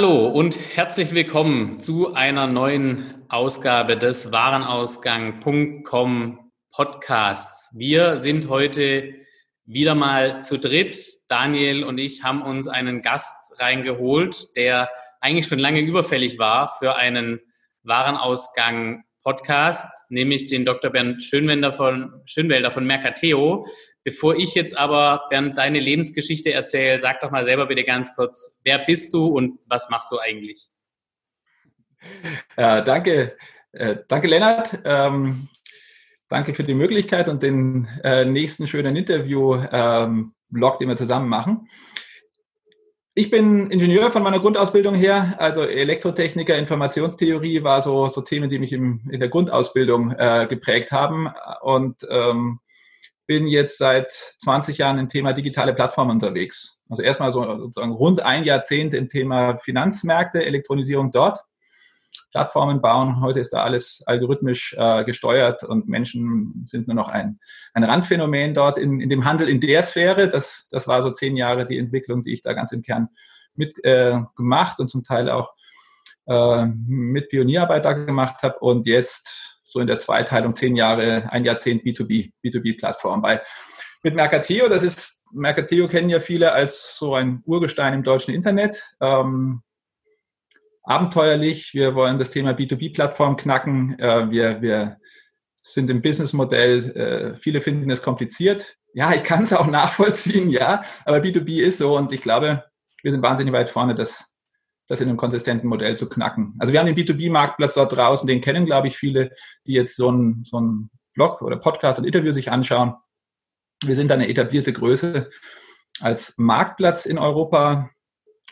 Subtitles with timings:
[0.00, 7.70] Hallo und herzlich willkommen zu einer neuen Ausgabe des Warenausgang.com Podcasts.
[7.76, 9.12] Wir sind heute
[9.66, 10.96] wieder mal zu dritt.
[11.28, 14.88] Daniel und ich haben uns einen Gast reingeholt, der
[15.20, 17.38] eigentlich schon lange überfällig war für einen
[17.82, 20.90] Warenausgang Podcast, nämlich den Dr.
[20.90, 23.66] Bernd Schönwälder von, Schönwälder von Mercateo.
[24.02, 28.58] Bevor ich jetzt aber, Bernd, deine Lebensgeschichte erzähle, sag doch mal selber bitte ganz kurz,
[28.64, 30.68] wer bist du und was machst du eigentlich?
[32.56, 33.36] Ja, danke,
[33.72, 34.78] äh, danke Lennart.
[34.84, 35.48] Ähm,
[36.28, 41.68] danke für die Möglichkeit und den äh, nächsten schönen Interview-Blog, ähm, den wir zusammen machen.
[43.12, 48.58] Ich bin Ingenieur von meiner Grundausbildung her, also Elektrotechniker, Informationstheorie war so, so Themen, die
[48.58, 51.28] mich im, in der Grundausbildung äh, geprägt haben
[51.60, 52.60] und ähm,
[53.30, 56.82] bin jetzt seit 20 Jahren im Thema digitale Plattformen unterwegs.
[56.88, 61.38] Also erstmal so sozusagen rund ein Jahrzehnt im Thema Finanzmärkte, Elektronisierung dort
[62.32, 63.20] Plattformen bauen.
[63.20, 67.38] Heute ist da alles algorithmisch äh, gesteuert und Menschen sind nur noch ein,
[67.72, 70.28] ein Randphänomen dort in, in dem Handel in der Sphäre.
[70.28, 73.10] Das, das war so zehn Jahre die Entwicklung, die ich da ganz im Kern
[73.54, 75.52] mit äh, gemacht und zum Teil auch
[76.26, 81.44] äh, mit Pionierarbeit da gemacht habe und jetzt so in der Zweiteilung zehn Jahre, ein
[81.44, 83.22] Jahrzehnt B2B, B2B-Plattform.
[83.22, 83.40] Bei
[84.02, 88.82] mit Mercateo, das ist, Mercateo kennen ja viele als so ein Urgestein im deutschen Internet.
[89.00, 89.62] Ähm,
[90.82, 91.74] abenteuerlich.
[91.74, 93.98] Wir wollen das Thema B2B-Plattform knacken.
[93.98, 94.96] Äh, wir, wir
[95.62, 98.76] sind im Businessmodell, äh, viele finden es kompliziert.
[98.94, 102.64] Ja, ich kann es auch nachvollziehen, ja, aber B2B ist so und ich glaube,
[103.02, 104.29] wir sind wahnsinnig weit vorne, das,
[104.90, 106.54] das in einem konsistenten Modell zu knacken.
[106.58, 109.30] Also wir haben den B2B-Marktplatz dort draußen, den kennen, glaube ich, viele,
[109.66, 110.60] die jetzt so ein, so
[111.14, 112.94] Blog oder Podcast und Interview sich anschauen.
[113.84, 115.30] Wir sind eine etablierte Größe
[116.00, 117.90] als Marktplatz in Europa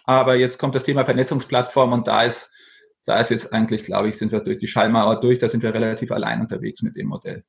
[0.08, 2.50] aber jetzt kommt das Thema Vernetzungsplattform und da ist,
[3.04, 5.74] da ist jetzt eigentlich, glaube ich, sind wir durch die Schallmauer durch, da sind wir
[5.74, 7.44] relativ allein unterwegs mit dem Modell.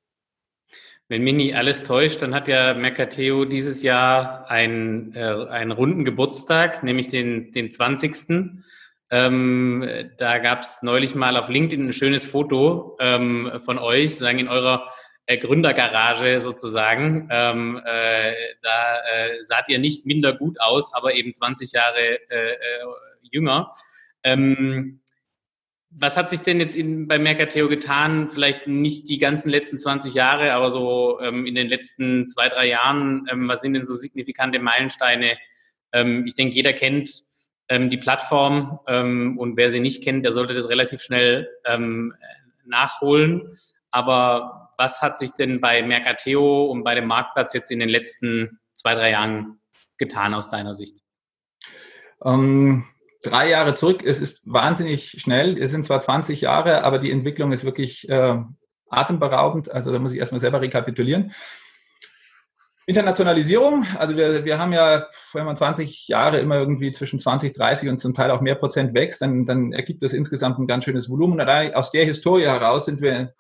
[1.10, 6.84] Wenn nicht alles täuscht, dann hat ja Mercateo dieses Jahr einen, äh, einen runden Geburtstag,
[6.84, 8.62] nämlich den, den 20.
[9.10, 9.90] Ähm,
[10.20, 14.50] da gab es neulich mal auf LinkedIn ein schönes Foto ähm, von euch, sagen in
[14.50, 14.94] eurer
[15.26, 17.28] äh, Gründergarage sozusagen.
[17.32, 22.52] Ähm, äh, da äh, saht ihr nicht minder gut aus, aber eben 20 Jahre äh,
[22.52, 22.86] äh,
[23.32, 23.72] jünger.
[24.22, 25.02] Ähm,
[26.00, 28.30] was hat sich denn jetzt in, bei Mercateo getan?
[28.32, 32.68] Vielleicht nicht die ganzen letzten 20 Jahre, aber so ähm, in den letzten zwei, drei
[32.68, 33.28] Jahren.
[33.30, 35.38] Ähm, was sind denn so signifikante Meilensteine?
[35.92, 37.24] Ähm, ich denke, jeder kennt
[37.68, 42.14] ähm, die Plattform ähm, und wer sie nicht kennt, der sollte das relativ schnell ähm,
[42.66, 43.52] nachholen.
[43.92, 48.60] Aber was hat sich denn bei Mercateo und bei dem Marktplatz jetzt in den letzten
[48.74, 49.60] zwei, drei Jahren
[49.98, 51.00] getan aus deiner Sicht?
[52.24, 52.86] Ähm,
[53.22, 55.62] drei Jahre zurück, es ist wahnsinnig schnell.
[55.62, 58.38] Es sind zwar 20 Jahre, aber die Entwicklung ist wirklich äh,
[58.90, 59.72] atemberaubend.
[59.72, 61.32] Also da muss ich erstmal selber rekapitulieren.
[62.86, 67.88] Internationalisierung, also wir, wir haben ja, wenn man 20 Jahre immer irgendwie zwischen 20, 30
[67.88, 71.08] und zum Teil auch mehr Prozent wächst, dann, dann ergibt das insgesamt ein ganz schönes
[71.08, 71.40] Volumen.
[71.40, 73.34] Und aus der Historie heraus sind wir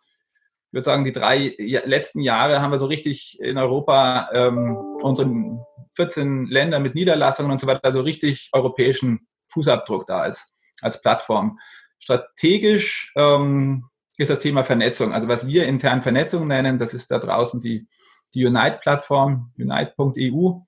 [0.69, 5.65] ich würde sagen, die drei letzten Jahre haben wir so richtig in Europa ähm, unseren
[5.93, 11.59] 14 Länder mit Niederlassungen und so weiter, also richtig europäischen Fußabdruck da als, als Plattform.
[11.99, 13.85] Strategisch ähm,
[14.17, 15.13] ist das Thema Vernetzung.
[15.13, 17.87] Also was wir intern Vernetzung nennen, das ist da draußen die,
[18.33, 20.61] die Unite-Plattform, unite.eu.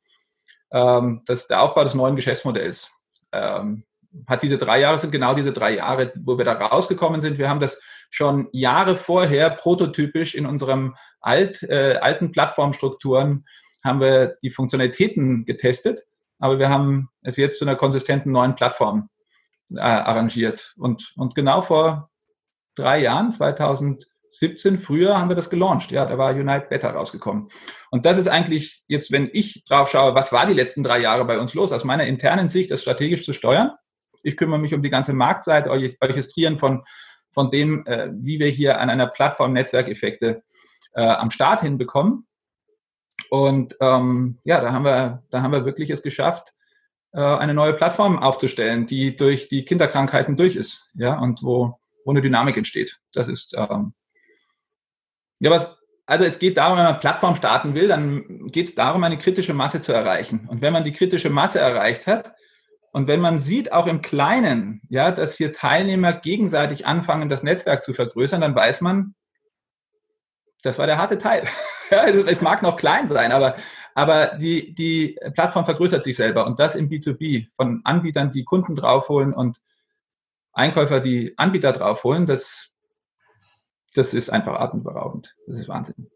[0.71, 2.91] Ähm, das ist der Aufbau des neuen Geschäftsmodells.
[3.31, 3.83] Ähm,
[4.27, 7.37] hat diese drei Jahre, sind genau diese drei Jahre, wo wir da rausgekommen sind.
[7.37, 13.45] Wir haben das schon Jahre vorher prototypisch in unserem alt, äh, alten Plattformstrukturen
[13.83, 16.01] haben wir die Funktionalitäten getestet,
[16.41, 19.09] aber wir haben es jetzt zu einer konsistenten neuen Plattform
[19.75, 20.73] äh, arrangiert.
[20.77, 22.09] Und, und genau vor
[22.75, 25.91] drei Jahren, 2017, früher haben wir das gelauncht.
[25.91, 27.47] Ja, da war Unite Beta rausgekommen.
[27.89, 31.23] Und das ist eigentlich jetzt, wenn ich drauf schaue, was war die letzten drei Jahre
[31.23, 33.71] bei uns los, aus meiner internen Sicht, das strategisch zu steuern.
[34.23, 36.83] Ich kümmere mich um die ganze Marktseite, Orchestrieren von
[37.33, 40.43] von dem, äh, wie wir hier an einer Plattform Netzwerkeffekte
[40.93, 42.27] äh, am Start hinbekommen.
[43.29, 46.53] Und ähm, ja, da haben wir, da haben wir wirklich es geschafft,
[47.13, 52.11] äh, eine neue Plattform aufzustellen, die durch die Kinderkrankheiten durch ist, ja, und wo, wo
[52.11, 52.99] eine Dynamik entsteht.
[53.13, 53.93] Das ist ähm,
[55.39, 55.77] ja was.
[56.07, 59.53] Also es geht darum, wenn man Plattform starten will, dann geht es darum, eine kritische
[59.53, 60.45] Masse zu erreichen.
[60.49, 62.33] Und wenn man die kritische Masse erreicht hat,
[62.91, 67.83] und wenn man sieht, auch im Kleinen, ja, dass hier Teilnehmer gegenseitig anfangen, das Netzwerk
[67.83, 69.15] zu vergrößern, dann weiß man,
[70.63, 71.47] das war der harte Teil.
[71.89, 73.55] also es mag noch klein sein, aber,
[73.95, 78.75] aber die, die Plattform vergrößert sich selber und das im B2B von Anbietern, die Kunden
[78.75, 79.61] draufholen und
[80.53, 82.73] Einkäufer die Anbieter draufholen, das,
[83.93, 85.35] das ist einfach atemberaubend.
[85.47, 86.09] Das ist Wahnsinn.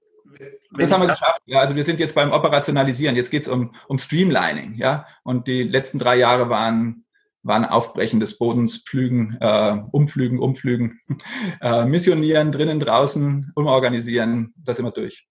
[0.71, 1.41] Das haben wir geschafft.
[1.45, 3.15] Ja, also wir sind jetzt beim Operationalisieren.
[3.15, 4.75] Jetzt geht es um, um Streamlining.
[4.75, 5.07] Ja?
[5.23, 7.04] Und die letzten drei Jahre waren,
[7.45, 10.99] waren Aufbrechen des Bodens, Pflügen, äh, Umflügen, Umflügen,
[11.61, 14.53] äh, Missionieren, drinnen, draußen, umorganisieren.
[14.57, 15.27] Das immer durch.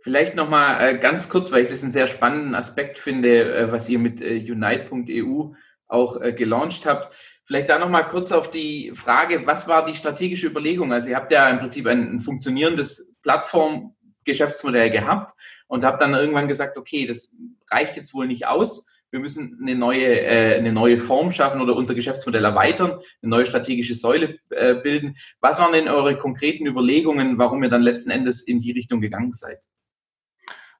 [0.00, 3.88] Vielleicht nochmal äh, ganz kurz, weil ich das einen sehr spannenden Aspekt finde, äh, was
[3.88, 5.54] ihr mit äh, Unite.eu
[5.88, 7.14] auch gelauncht habt.
[7.44, 10.92] Vielleicht da nochmal kurz auf die Frage, was war die strategische Überlegung?
[10.92, 15.32] Also ihr habt ja im Prinzip ein, ein funktionierendes Plattformgeschäftsmodell gehabt
[15.68, 17.30] und habt dann irgendwann gesagt, okay, das
[17.70, 18.86] reicht jetzt wohl nicht aus.
[19.16, 23.46] Wir müssen eine neue, äh, eine neue Form schaffen oder unser Geschäftsmodell erweitern, eine neue
[23.46, 25.16] strategische Säule äh, bilden.
[25.40, 29.32] Was waren denn eure konkreten Überlegungen, warum ihr dann letzten Endes in die Richtung gegangen
[29.32, 29.64] seid?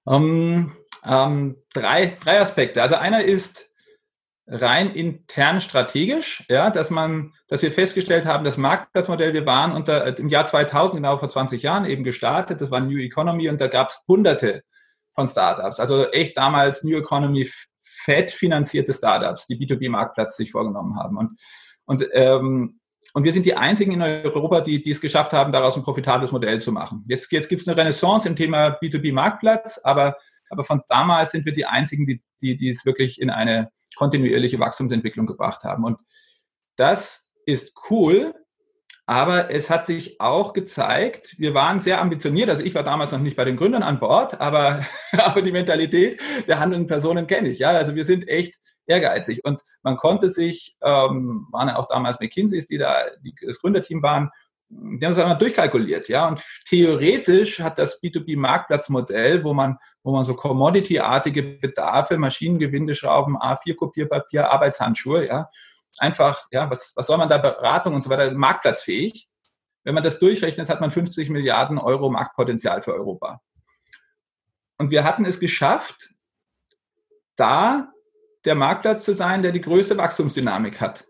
[0.05, 2.83] Um, ähm, drei, drei Aspekte.
[2.83, 3.71] Also einer ist,
[4.47, 10.19] rein intern strategisch, ja, dass man, dass wir festgestellt haben, das Marktplatzmodell, wir waren unter,
[10.19, 13.67] im Jahr 2000, genau vor 20 Jahren eben gestartet, das war New Economy und da
[13.67, 14.63] gab es hunderte
[15.15, 17.51] von Startups, also echt damals New Economy
[18.07, 21.41] fett finanzierte Startups, die B2B-Marktplatz sich vorgenommen haben und,
[21.85, 22.81] und, ähm,
[23.13, 26.33] und wir sind die einzigen in Europa, die, die es geschafft haben, daraus ein profitables
[26.33, 27.03] Modell zu machen.
[27.09, 30.17] Jetzt, jetzt gibt es eine Renaissance im Thema B2B-Marktplatz, aber,
[30.51, 34.61] aber von damals sind wir die einzigen, die, die, die es wirklich in eine kontinuierliche
[34.61, 35.85] Wachstumsentwicklung gebracht haben.
[35.85, 35.99] Und
[36.77, 38.35] das ist cool,
[39.07, 42.51] aber es hat sich auch gezeigt, wir waren sehr ambitioniert.
[42.51, 46.21] Also ich war damals noch nicht bei den Gründern an Bord, aber, aber die Mentalität
[46.49, 47.61] der handelnden Personen kenne ich.
[47.61, 48.57] Ja, also wir sind echt
[48.87, 53.61] ehrgeizig und man konnte sich, ähm, waren ja auch damals McKinseys, die da die, das
[53.61, 54.31] Gründerteam waren,
[54.69, 56.27] die haben es einmal durchkalkuliert, ja.
[56.27, 64.51] Und theoretisch hat das B2B-Marktplatzmodell, wo man, wo man so Commodity-artige Bedarfe, Maschinen, Gewindeschrauben, A4-Kopierpapier,
[64.51, 65.49] Arbeitshandschuhe, ja,
[66.01, 69.29] einfach, ja, was, was soll man da Beratung und so weiter, marktplatzfähig.
[69.85, 73.41] Wenn man das durchrechnet, hat man 50 Milliarden Euro Marktpotenzial für Europa.
[74.79, 76.11] Und wir hatten es geschafft,
[77.37, 77.93] da
[78.45, 81.07] der Marktplatz zu sein, der die größte Wachstumsdynamik hat.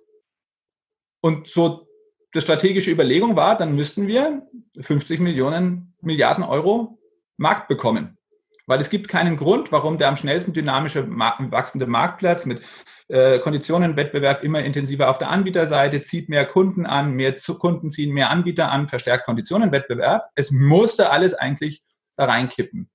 [1.21, 1.89] Und so
[2.35, 4.47] die strategische Überlegung war, dann müssten wir
[4.81, 6.99] 50 Millionen Milliarden Euro
[7.37, 8.19] Markt bekommen.
[8.67, 12.63] Weil es gibt keinen Grund, warum der am schnellsten dynamische wachsende Marktplatz mit
[13.09, 18.13] äh, Konditionen, Wettbewerb immer intensiver auf der Anbieterseite, zieht mehr Kunden an, mehr Kunden ziehen
[18.13, 20.31] mehr Anbieter an, verstärkt Konditionen, Wettbewerb.
[20.35, 21.83] Es musste alles eigentlich
[22.17, 22.91] da reinkippen.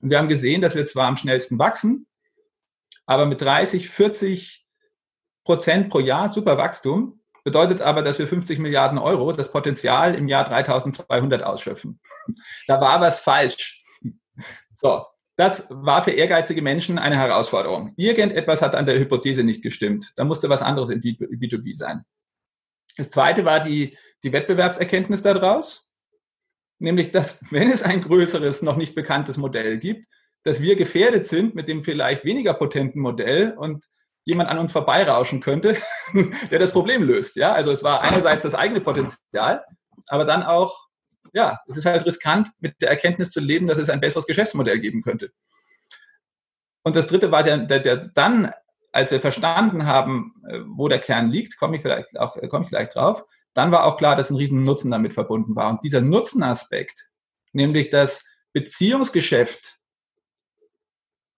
[0.00, 2.06] Und wir haben gesehen, dass wir zwar am schnellsten wachsen,
[3.06, 4.66] aber mit 30, 40
[5.44, 10.28] Prozent pro Jahr, super Wachstum, bedeutet aber, dass wir 50 Milliarden Euro das Potenzial im
[10.28, 12.00] Jahr 3200 ausschöpfen.
[12.66, 13.82] Da war was falsch.
[14.72, 15.04] So,
[15.36, 17.92] das war für ehrgeizige Menschen eine Herausforderung.
[17.96, 20.12] Irgendetwas hat an der Hypothese nicht gestimmt.
[20.16, 22.04] Da musste was anderes im B2B sein.
[22.96, 25.92] Das zweite war die, die Wettbewerbserkenntnis daraus,
[26.78, 30.06] nämlich, dass wenn es ein größeres, noch nicht bekanntes Modell gibt,
[30.44, 33.84] dass wir gefährdet sind mit dem vielleicht weniger potenten Modell und
[34.24, 35.76] jemand an uns vorbeirauschen könnte,
[36.50, 37.36] der das Problem löst.
[37.36, 39.64] Ja, also es war einerseits das eigene Potenzial,
[40.06, 40.83] aber dann auch,
[41.34, 44.78] ja, es ist halt riskant, mit der Erkenntnis zu leben, dass es ein besseres Geschäftsmodell
[44.78, 45.32] geben könnte.
[46.84, 48.52] Und das dritte war der, der, der dann,
[48.92, 52.64] als wir verstanden haben, äh, wo der Kern liegt, komme ich vielleicht auch, äh, komme
[52.64, 55.70] ich gleich drauf, dann war auch klar, dass ein riesen Nutzen damit verbunden war.
[55.70, 57.08] Und dieser Nutzenaspekt,
[57.52, 59.80] nämlich das Beziehungsgeschäft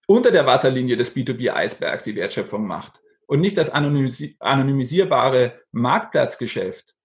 [0.06, 6.95] unter der Wasserlinie des B2B-Eisbergs die Wertschöpfung macht und nicht das anonymisierbare Marktplatzgeschäft,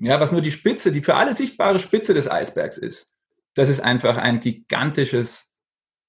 [0.00, 3.14] ja, was nur die Spitze, die für alle sichtbare Spitze des Eisbergs ist.
[3.54, 5.52] Das ist einfach ein gigantisches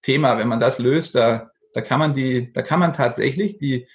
[0.02, 0.38] Thema.
[0.38, 3.88] Wenn man das löst, da, da kann man die, da kann man tatsächlich die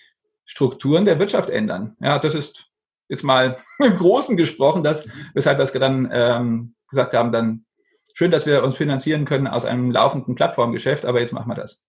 [0.45, 1.97] Strukturen der Wirtschaft ändern.
[2.01, 2.71] Ja, das ist
[3.09, 7.65] jetzt mal im Großen gesprochen, das, weshalb wir es dann ähm, gesagt haben, dann
[8.13, 11.87] schön, dass wir uns finanzieren können aus einem laufenden Plattformgeschäft, aber jetzt machen wir das.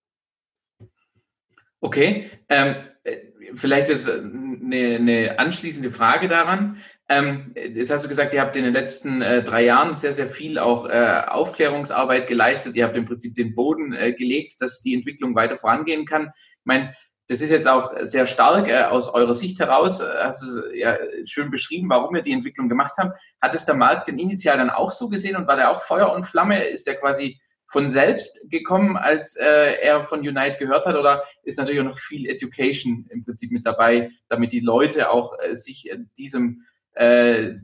[1.81, 3.17] Okay, ähm, äh,
[3.53, 6.77] vielleicht ist eine, eine anschließende Frage daran.
[7.09, 10.27] Ähm, jetzt hast du gesagt, ihr habt in den letzten äh, drei Jahren sehr, sehr
[10.27, 12.75] viel auch äh, Aufklärungsarbeit geleistet.
[12.75, 16.25] Ihr habt im Prinzip den Boden äh, gelegt, dass die Entwicklung weiter vorangehen kann.
[16.25, 16.93] Ich meine,
[17.29, 20.01] das ist jetzt auch sehr stark äh, aus eurer Sicht heraus.
[20.01, 23.17] Äh, hast du ja schön beschrieben, warum ihr die Entwicklung gemacht habt.
[23.41, 26.11] Hat es der Markt denn initial dann auch so gesehen und war der auch Feuer
[26.11, 26.61] und Flamme?
[26.63, 30.95] Ist der quasi von selbst gekommen, als äh, er von Unite gehört hat?
[30.95, 35.33] Oder ist natürlich auch noch viel Education im Prinzip mit dabei, damit die Leute auch
[35.39, 36.65] äh, sich diesem
[36.97, 37.55] äh,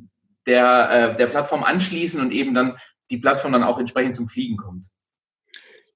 [0.48, 2.78] der, äh, der Plattform anschließen und eben dann
[3.10, 4.88] die Plattform dann auch entsprechend zum Fliegen kommt?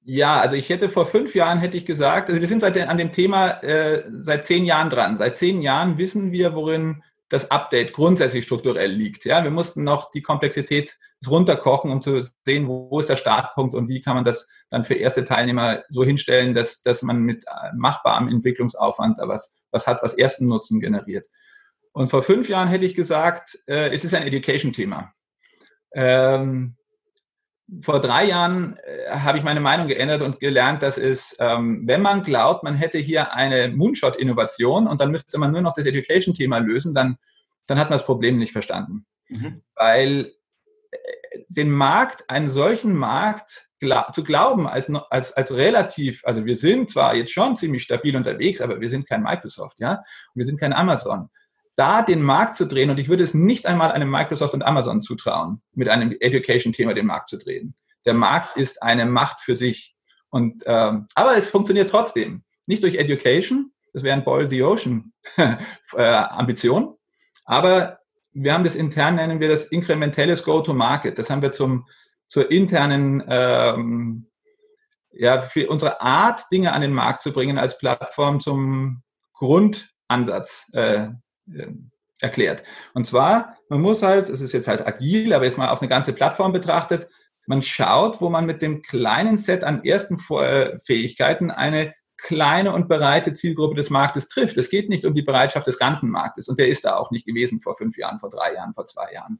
[0.03, 2.97] Ja, also ich hätte vor fünf Jahren hätte ich gesagt, also wir sind seit an
[2.97, 5.17] dem Thema äh, seit zehn Jahren dran.
[5.17, 9.25] Seit zehn Jahren wissen wir, worin das Update grundsätzlich strukturell liegt.
[9.25, 13.89] Ja, wir mussten noch die Komplexität runterkochen, um zu sehen, wo ist der Startpunkt und
[13.89, 17.75] wie kann man das dann für erste Teilnehmer so hinstellen, dass, dass man mit äh,
[17.75, 21.27] machbarem Entwicklungsaufwand was, was hat, was ersten Nutzen generiert.
[21.97, 25.13] Und vor fünf Jahren hätte ich gesagt, äh, es ist ein Education-Thema.
[25.95, 26.75] Ähm,
[27.81, 32.03] vor drei Jahren äh, habe ich meine Meinung geändert und gelernt, dass es, ähm, wenn
[32.03, 36.59] man glaubt, man hätte hier eine Moonshot-Innovation und dann müsste man nur noch das Education-Thema
[36.59, 37.17] lösen, dann,
[37.65, 39.07] dann hat man das Problem nicht verstanden.
[39.29, 39.63] Mhm.
[39.73, 40.33] Weil
[40.91, 40.97] äh,
[41.47, 46.91] den Markt, einen solchen Markt glaub, zu glauben als, als, als relativ, also wir sind
[46.91, 50.59] zwar jetzt schon ziemlich stabil unterwegs, aber wir sind kein Microsoft, ja, und wir sind
[50.59, 51.29] kein Amazon
[51.77, 55.01] da den Markt zu drehen, und ich würde es nicht einmal einem Microsoft und Amazon
[55.01, 57.75] zutrauen, mit einem Education-Thema den Markt zu drehen.
[58.05, 59.95] Der Markt ist eine Macht für sich.
[60.29, 62.43] Und, ähm, aber es funktioniert trotzdem.
[62.65, 65.57] Nicht durch Education, das wäre ein Boil the Ocean äh,
[66.03, 66.95] Ambition,
[67.45, 67.99] aber
[68.33, 71.17] wir haben das intern, nennen wir das inkrementelles Go-to-Market.
[71.17, 71.87] Das haben wir zum,
[72.27, 74.29] zur internen, ähm,
[75.11, 79.03] ja, für unsere Art, Dinge an den Markt zu bringen als Plattform zum
[79.33, 81.09] Grundansatz äh,
[82.19, 82.63] erklärt.
[82.93, 85.89] Und zwar, man muss halt, es ist jetzt halt agil, aber jetzt mal auf eine
[85.89, 87.07] ganze Plattform betrachtet,
[87.45, 92.89] man schaut, wo man mit dem kleinen Set an ersten äh, Fähigkeiten eine kleine und
[92.89, 94.57] breite Zielgruppe des Marktes trifft.
[94.57, 97.25] Es geht nicht um die Bereitschaft des ganzen Marktes und der ist da auch nicht
[97.25, 99.39] gewesen vor fünf Jahren, vor drei Jahren, vor zwei Jahren.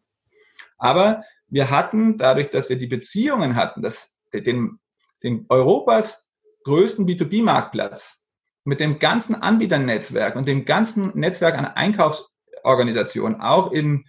[0.78, 4.80] Aber wir hatten, dadurch, dass wir die Beziehungen hatten, dass den,
[5.24, 6.30] den Europas
[6.64, 8.27] größten B2B-Marktplatz
[8.68, 14.04] mit dem ganzen Anbieternetzwerk und dem ganzen Netzwerk an Einkaufsorganisationen auch in,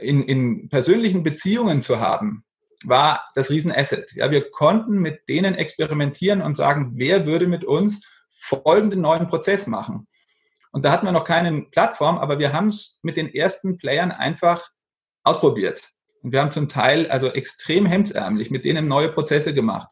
[0.00, 2.44] in, in persönlichen Beziehungen zu haben,
[2.84, 4.12] war das Riesenasset.
[4.12, 9.66] Ja, wir konnten mit denen experimentieren und sagen, wer würde mit uns folgenden neuen Prozess
[9.66, 10.06] machen.
[10.70, 14.12] Und da hatten wir noch keine Plattform, aber wir haben es mit den ersten Playern
[14.12, 14.70] einfach
[15.24, 15.82] ausprobiert.
[16.22, 19.88] Und wir haben zum Teil also extrem hemdsärmlich mit denen neue Prozesse gemacht.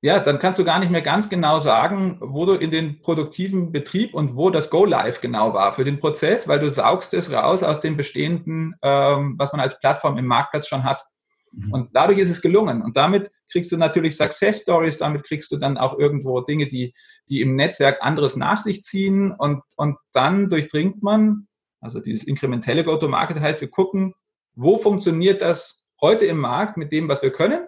[0.00, 3.72] Ja, dann kannst du gar nicht mehr ganz genau sagen, wo du in den produktiven
[3.72, 7.64] Betrieb und wo das Go-Live genau war für den Prozess, weil du saugst es raus
[7.64, 11.04] aus dem bestehenden, ähm, was man als Plattform im Marktplatz schon hat.
[11.50, 11.72] Mhm.
[11.72, 12.80] Und dadurch ist es gelungen.
[12.82, 16.94] Und damit kriegst du natürlich Success Stories, damit kriegst du dann auch irgendwo Dinge, die,
[17.28, 19.32] die im Netzwerk anderes nach sich ziehen.
[19.32, 21.48] Und, und dann durchdringt man,
[21.80, 24.14] also dieses inkrementelle Go-to-Market heißt, wir gucken,
[24.54, 27.66] wo funktioniert das heute im Markt mit dem, was wir können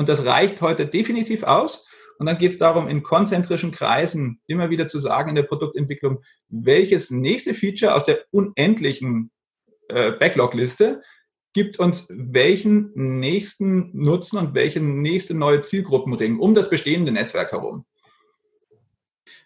[0.00, 1.86] und das reicht heute definitiv aus.
[2.18, 6.22] Und dann geht es darum, in konzentrischen Kreisen immer wieder zu sagen in der Produktentwicklung,
[6.48, 9.30] welches nächste Feature aus der unendlichen
[9.88, 11.02] äh, Backlog-Liste
[11.52, 17.84] gibt uns welchen nächsten Nutzen und welche nächste neue Zielgruppenring um das bestehende Netzwerk herum.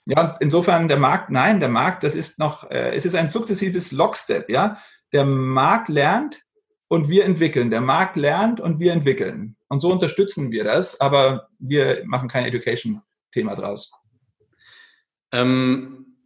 [0.06, 3.90] Ja, insofern der Markt, nein, der Markt, das ist noch, äh, es ist ein sukzessives
[3.90, 4.78] Lockstep, ja.
[5.12, 6.43] Der Markt lernt
[6.94, 7.70] und wir entwickeln.
[7.70, 9.56] Der Markt lernt und wir entwickeln.
[9.68, 13.92] Und so unterstützen wir das, aber wir machen kein Education-Thema draus.
[15.32, 16.16] Ähm,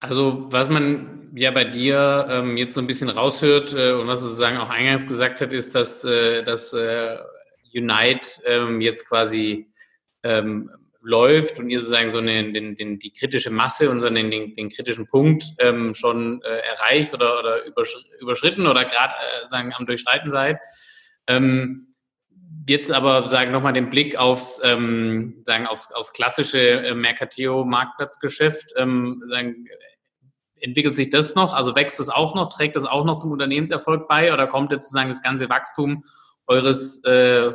[0.00, 4.20] also was man ja bei dir ähm, jetzt so ein bisschen raushört äh, und was
[4.20, 7.18] du sozusagen auch eingangs gesagt hat, ist, dass, äh, dass äh,
[7.74, 9.70] Unite ähm, jetzt quasi
[10.22, 14.30] ähm, läuft und ihr sozusagen so eine, den, den, die kritische Masse und so den,
[14.30, 17.64] den, den kritischen Punkt ähm, schon äh, erreicht oder, oder
[18.20, 19.14] überschritten oder gerade
[19.50, 20.58] äh, am Durchschreiten seid.
[21.26, 21.94] Ähm,
[22.68, 28.74] jetzt aber sagen nochmal den Blick aufs, ähm, sagen aufs, aufs klassische äh, Mercateo-Marktplatzgeschäft.
[28.76, 29.22] Ähm,
[30.60, 31.54] entwickelt sich das noch?
[31.54, 32.52] Also wächst es auch noch?
[32.52, 34.32] Trägt das auch noch zum Unternehmenserfolg bei?
[34.32, 36.04] Oder kommt jetzt sozusagen das ganze Wachstum
[36.46, 37.52] eures, äh,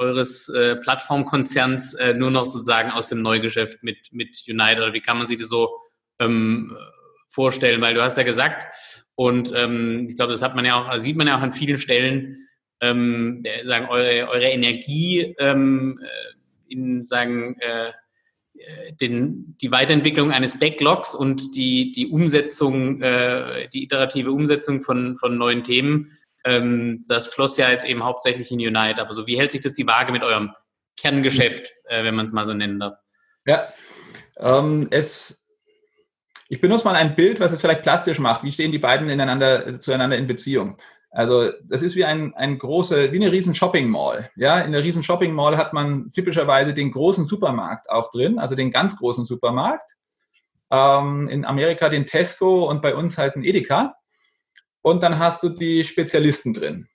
[0.00, 4.78] eures äh, Plattformkonzerns äh, nur noch sozusagen aus dem Neugeschäft mit, mit United?
[4.78, 5.76] Oder wie kann man sich das so
[6.18, 6.76] ähm,
[7.28, 7.80] vorstellen?
[7.80, 8.66] Weil du hast ja gesagt,
[9.14, 11.78] und ähm, ich glaube, das hat man ja auch, sieht man ja auch an vielen
[11.78, 12.36] Stellen,
[12.80, 17.92] ähm, sagen, eure, eure Energie ähm, äh, in sagen, äh,
[18.54, 25.16] äh, den, die Weiterentwicklung eines Backlogs und die, die Umsetzung, äh, die iterative Umsetzung von,
[25.16, 26.10] von neuen Themen,
[26.44, 29.00] ähm, das floss ja jetzt eben hauptsächlich in Unite.
[29.00, 30.52] Aber so, wie hält sich das die Waage mit eurem
[30.96, 32.94] Kerngeschäft, äh, wenn man es mal so nennen darf?
[33.46, 33.68] Ja,
[34.38, 35.46] ähm, es,
[36.48, 38.42] ich benutze mal ein Bild, was es vielleicht plastisch macht.
[38.42, 40.76] Wie stehen die beiden ineinander, zueinander in Beziehung?
[41.12, 44.30] Also das ist wie ein, ein große, wie eine riesen Shopping Mall.
[44.36, 48.54] Ja, in der riesen Shopping Mall hat man typischerweise den großen Supermarkt auch drin, also
[48.54, 49.96] den ganz großen Supermarkt.
[50.70, 53.96] Ähm, in Amerika den Tesco und bei uns halt ein Edeka.
[54.82, 56.88] Und dann hast du die Spezialisten drin.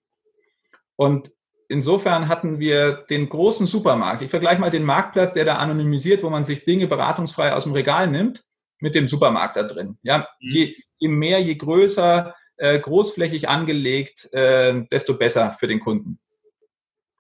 [0.96, 1.32] Und
[1.68, 4.22] insofern hatten wir den großen Supermarkt.
[4.22, 7.74] Ich vergleiche mal den Marktplatz, der da anonymisiert, wo man sich Dinge beratungsfrei aus dem
[7.74, 8.44] Regal nimmt.
[8.82, 9.98] mit dem Supermarkt da drin.
[10.04, 10.52] Ja, mhm.
[10.52, 16.20] je, je mehr, je größer, äh, großflächig angelegt, äh, desto besser für den Kunden.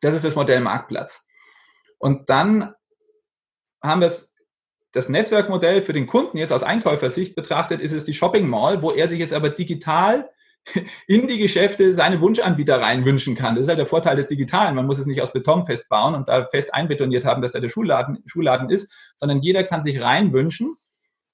[0.01, 1.25] Das ist das Modell Marktplatz.
[1.97, 2.73] Und dann
[3.81, 4.35] haben wir es,
[4.91, 8.91] das Netzwerkmodell für den Kunden jetzt aus Einkäufersicht betrachtet, ist es die Shopping Mall, wo
[8.91, 10.29] er sich jetzt aber digital
[11.07, 13.55] in die Geschäfte seine Wunschanbieter reinwünschen kann.
[13.55, 14.75] Das ist halt der Vorteil des Digitalen.
[14.75, 17.69] Man muss es nicht aus Beton festbauen und da fest einbetoniert haben, dass da der
[17.69, 20.75] Schuhladen, Schuhladen ist, sondern jeder kann sich reinwünschen.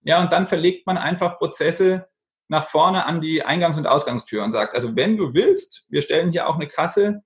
[0.04, 2.08] Ja, und dann verlegt man einfach Prozesse
[2.48, 6.32] nach vorne an die Eingangs- und Ausgangstür und sagt, also wenn du willst, wir stellen
[6.32, 7.22] hier auch eine Kasse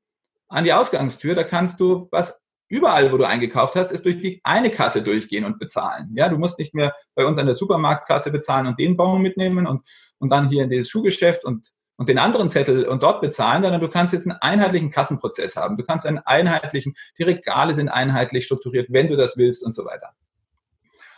[0.47, 4.41] an die Ausgangstür, da kannst du was überall, wo du eingekauft hast, ist durch die
[4.43, 6.11] eine Kasse durchgehen und bezahlen.
[6.15, 9.67] Ja, du musst nicht mehr bei uns an der Supermarktkasse bezahlen und den Bon mitnehmen
[9.67, 9.87] und,
[10.19, 13.81] und dann hier in das Schuhgeschäft und und den anderen Zettel und dort bezahlen, sondern
[13.81, 15.77] du kannst jetzt einen einheitlichen Kassenprozess haben.
[15.77, 19.85] Du kannst einen einheitlichen, die Regale sind einheitlich strukturiert, wenn du das willst und so
[19.85, 20.13] weiter.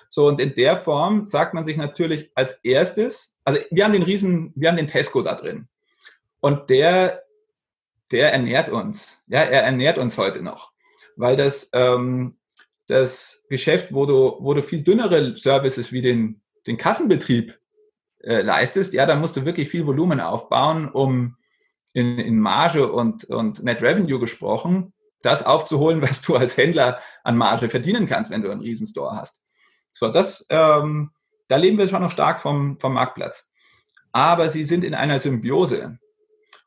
[0.09, 4.03] So, und in der Form sagt man sich natürlich als erstes, also wir haben den
[4.03, 5.67] riesen, wir haben den Tesco da drin.
[6.39, 7.23] Und der,
[8.11, 9.19] der ernährt uns.
[9.27, 10.71] Ja, er ernährt uns heute noch.
[11.15, 12.37] Weil das, ähm,
[12.87, 17.59] das Geschäft, wo du, wo du viel dünnere Services wie den, den Kassenbetrieb
[18.27, 21.37] äh, leistest, ja, dann musst du wirklich viel Volumen aufbauen, um
[21.93, 27.37] in, in Marge und, und Net Revenue gesprochen, das aufzuholen, was du als Händler an
[27.37, 29.41] Marge verdienen kannst, wenn du einen Riesenstore hast.
[29.93, 31.11] So, das, ähm,
[31.47, 33.49] da leben wir schon noch stark vom, vom Marktplatz.
[34.11, 35.97] Aber sie sind in einer Symbiose.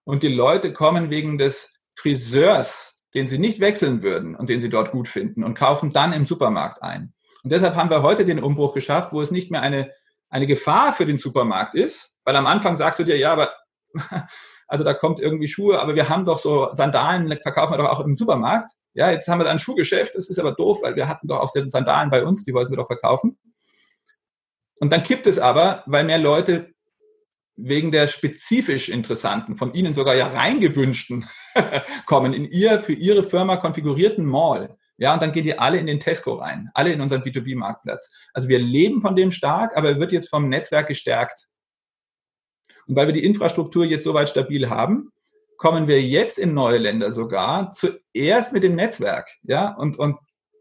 [0.05, 4.71] Und die Leute kommen wegen des Friseurs, den sie nicht wechseln würden und den sie
[4.71, 7.13] dort gut finden und kaufen dann im Supermarkt ein.
[7.43, 9.93] Und deshalb haben wir heute den Umbruch geschafft, wo es nicht mehr eine
[10.31, 13.53] eine Gefahr für den Supermarkt ist, weil am Anfang sagst du dir, ja, aber
[14.69, 18.01] also da kommt irgendwie Schuhe, aber wir haben doch so Sandalen, verkaufen wir doch auch
[18.01, 18.73] im Supermarkt.
[18.95, 21.41] Ja, jetzt haben wir da ein Schuhgeschäft, das ist aber doof, weil wir hatten doch
[21.41, 23.39] auch Sandalen bei uns, die wollten wir doch verkaufen.
[24.81, 26.73] Und dann kippt es aber, weil mehr Leute
[27.57, 31.29] wegen der spezifisch interessanten, von Ihnen sogar ja reingewünschten
[32.07, 34.79] kommen in Ihr für Ihre Firma konfigurierten Mall.
[35.01, 38.13] Ja, und dann gehen die alle in den Tesco rein, alle in unseren B2B-Marktplatz.
[38.35, 41.49] Also wir leben von dem stark, aber er wird jetzt vom Netzwerk gestärkt.
[42.87, 45.11] Und weil wir die Infrastruktur jetzt soweit stabil haben,
[45.57, 50.19] kommen wir jetzt in neue Länder sogar zuerst mit dem Netzwerk, ja, und, und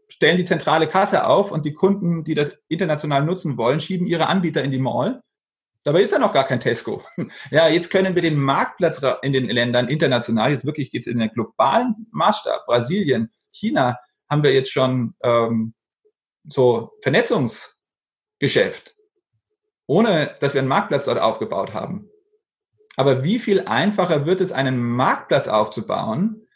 [0.08, 4.28] stellen die zentrale Kasse auf und die Kunden, die das international nutzen wollen, schieben ihre
[4.28, 5.22] Anbieter in die Mall.
[5.82, 7.02] Dabei ist da noch gar kein Tesco.
[7.50, 11.18] Ja, jetzt können wir den Marktplatz in den Ländern international, jetzt wirklich geht es in
[11.18, 13.98] den globalen Maßstab, Brasilien, China,
[14.30, 15.74] haben wir jetzt schon ähm,
[16.48, 18.94] so Vernetzungsgeschäft,
[19.86, 22.08] ohne dass wir einen Marktplatz dort aufgebaut haben.
[22.96, 26.46] Aber wie viel einfacher wird es, einen Marktplatz aufzubauen,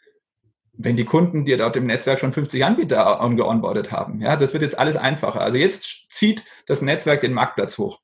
[0.73, 4.21] wenn die Kunden dir dort im Netzwerk schon 50 Anbieter angeonboardet haben?
[4.21, 5.41] Ja, das wird jetzt alles einfacher.
[5.41, 8.01] Also jetzt zieht das Netzwerk den Marktplatz hoch.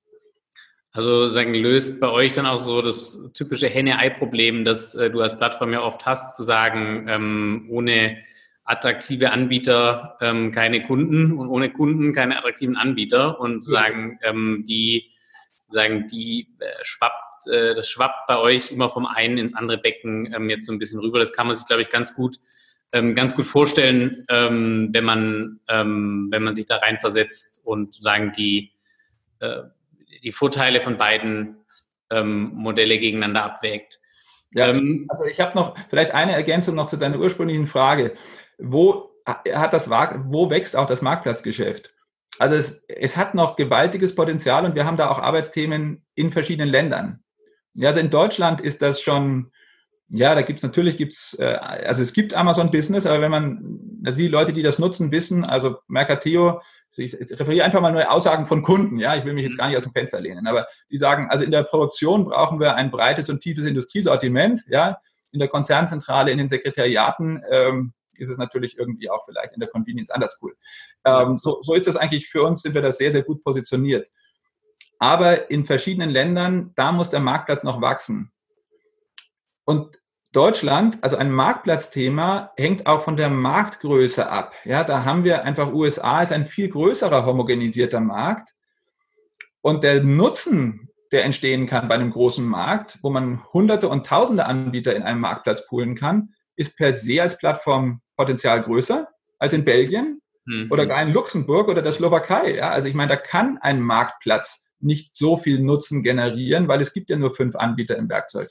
[0.92, 5.36] Also sagen, löst bei euch dann auch so das typische Henne-Ei-Problem, das äh, du als
[5.36, 8.18] Plattform ja oft hast, zu sagen, ähm, ohne
[8.64, 15.10] attraktive Anbieter ähm, keine Kunden und ohne Kunden keine attraktiven Anbieter und sagen, ähm, die
[15.68, 20.32] sagen, die äh, schwappt, äh, das schwappt bei euch immer vom einen ins andere Becken
[20.34, 21.18] ähm, jetzt so ein bisschen rüber.
[21.18, 22.36] Das kann man sich, glaube ich, ganz gut,
[22.92, 28.32] ähm, ganz gut vorstellen, ähm, wenn man, ähm, wenn man sich da reinversetzt und sagen,
[28.36, 28.72] die,
[29.40, 29.62] äh,
[30.22, 31.56] die Vorteile von beiden
[32.10, 34.00] ähm, Modelle gegeneinander abwägt.
[34.52, 38.16] Ja, ähm, also ich habe noch vielleicht eine Ergänzung noch zu deiner ursprünglichen Frage
[38.62, 41.94] wo hat das, wo wächst auch das Marktplatzgeschäft?
[42.38, 46.70] Also es, es hat noch gewaltiges Potenzial und wir haben da auch Arbeitsthemen in verschiedenen
[46.70, 47.22] Ländern.
[47.74, 49.52] Ja, also in Deutschland ist das schon,
[50.08, 54.00] ja, da gibt es natürlich, gibt's, äh, also es gibt Amazon Business, aber wenn man,
[54.04, 56.60] also die Leute, die das nutzen, wissen, also Mercateo,
[56.96, 59.76] ich referiere einfach mal nur Aussagen von Kunden, ja, ich will mich jetzt gar nicht
[59.76, 63.28] aus dem Fenster lehnen, aber die sagen, also in der Produktion brauchen wir ein breites
[63.28, 64.98] und tiefes Industriesortiment, ja,
[65.30, 69.68] in der Konzernzentrale, in den Sekretariaten, ähm, ist es natürlich irgendwie auch vielleicht in der
[69.68, 70.56] Convenience anders cool.
[71.04, 74.10] Ähm, so, so ist das eigentlich für uns, sind wir da sehr, sehr gut positioniert.
[74.98, 78.30] Aber in verschiedenen Ländern, da muss der Marktplatz noch wachsen.
[79.64, 79.98] Und
[80.32, 84.54] Deutschland, also ein Marktplatzthema, hängt auch von der Marktgröße ab.
[84.64, 88.54] Ja, da haben wir einfach USA ist ein viel größerer homogenisierter Markt.
[89.60, 94.46] Und der Nutzen, der entstehen kann bei einem großen Markt, wo man hunderte und tausende
[94.46, 99.64] Anbieter in einem Marktplatz poolen kann, ist per se als Plattform Potenzial größer als in
[99.64, 100.70] Belgien mhm.
[100.70, 102.56] oder gar in Luxemburg oder der Slowakei.
[102.56, 102.70] Ja?
[102.70, 107.08] Also ich meine, da kann ein Marktplatz nicht so viel Nutzen generieren, weil es gibt
[107.10, 108.50] ja nur fünf Anbieter im Werkzeug.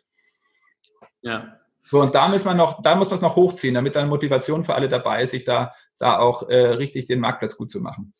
[1.21, 1.59] Ja.
[1.83, 4.65] So, und da muss man noch, da muss man es noch hochziehen, damit dann Motivation
[4.65, 8.13] für alle dabei ist, sich da, da auch äh, richtig den Marktplatz gut zu machen.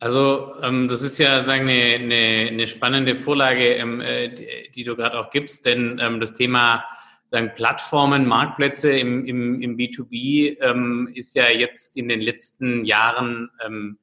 [0.00, 4.84] Also ähm, das ist ja sagen eine, eine, eine spannende Vorlage, ähm, äh, die, die,
[4.84, 6.84] du gerade auch gibst, denn ähm, das Thema
[7.28, 13.50] sagen Plattformen, Marktplätze im, im, im B2B ähm, ist ja jetzt in den letzten Jahren
[13.64, 13.98] ähm,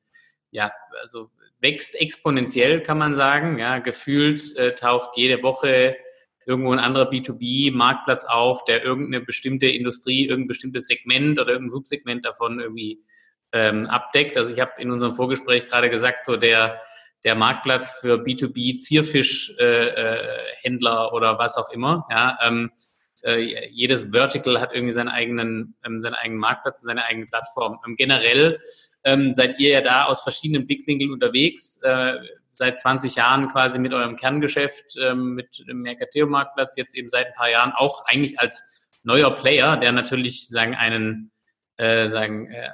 [0.51, 3.57] ja also wächst exponentiell, kann man sagen.
[3.57, 5.97] Ja, gefühlt äh, taucht jede Woche
[6.45, 12.23] irgendwo ein anderer B2B-Marktplatz auf, der irgendeine bestimmte Industrie, irgendein bestimmtes Segment oder irgendein Subsegment
[12.23, 13.01] davon irgendwie
[13.51, 14.37] ähm, abdeckt.
[14.37, 16.81] Also ich habe in unserem Vorgespräch gerade gesagt, so der,
[17.23, 22.05] der Marktplatz für B2B Zierfischhändler äh, äh, oder was auch immer.
[22.11, 22.69] Ja, ähm,
[23.25, 27.79] äh, jedes Vertical hat irgendwie seinen eigenen, ähm, seinen eigenen Marktplatz, seine eigene Plattform.
[27.85, 28.59] Ähm, generell
[29.03, 31.79] ähm, seid ihr ja da aus verschiedenen Blickwinkeln unterwegs.
[31.83, 32.15] Äh,
[32.51, 37.33] seit 20 Jahren quasi mit eurem Kerngeschäft, ähm, mit dem Mercateo-Marktplatz, jetzt eben seit ein
[37.33, 38.63] paar Jahren auch eigentlich als
[39.03, 41.31] neuer Player, der natürlich sagen einen
[41.77, 42.69] äh, sagen äh,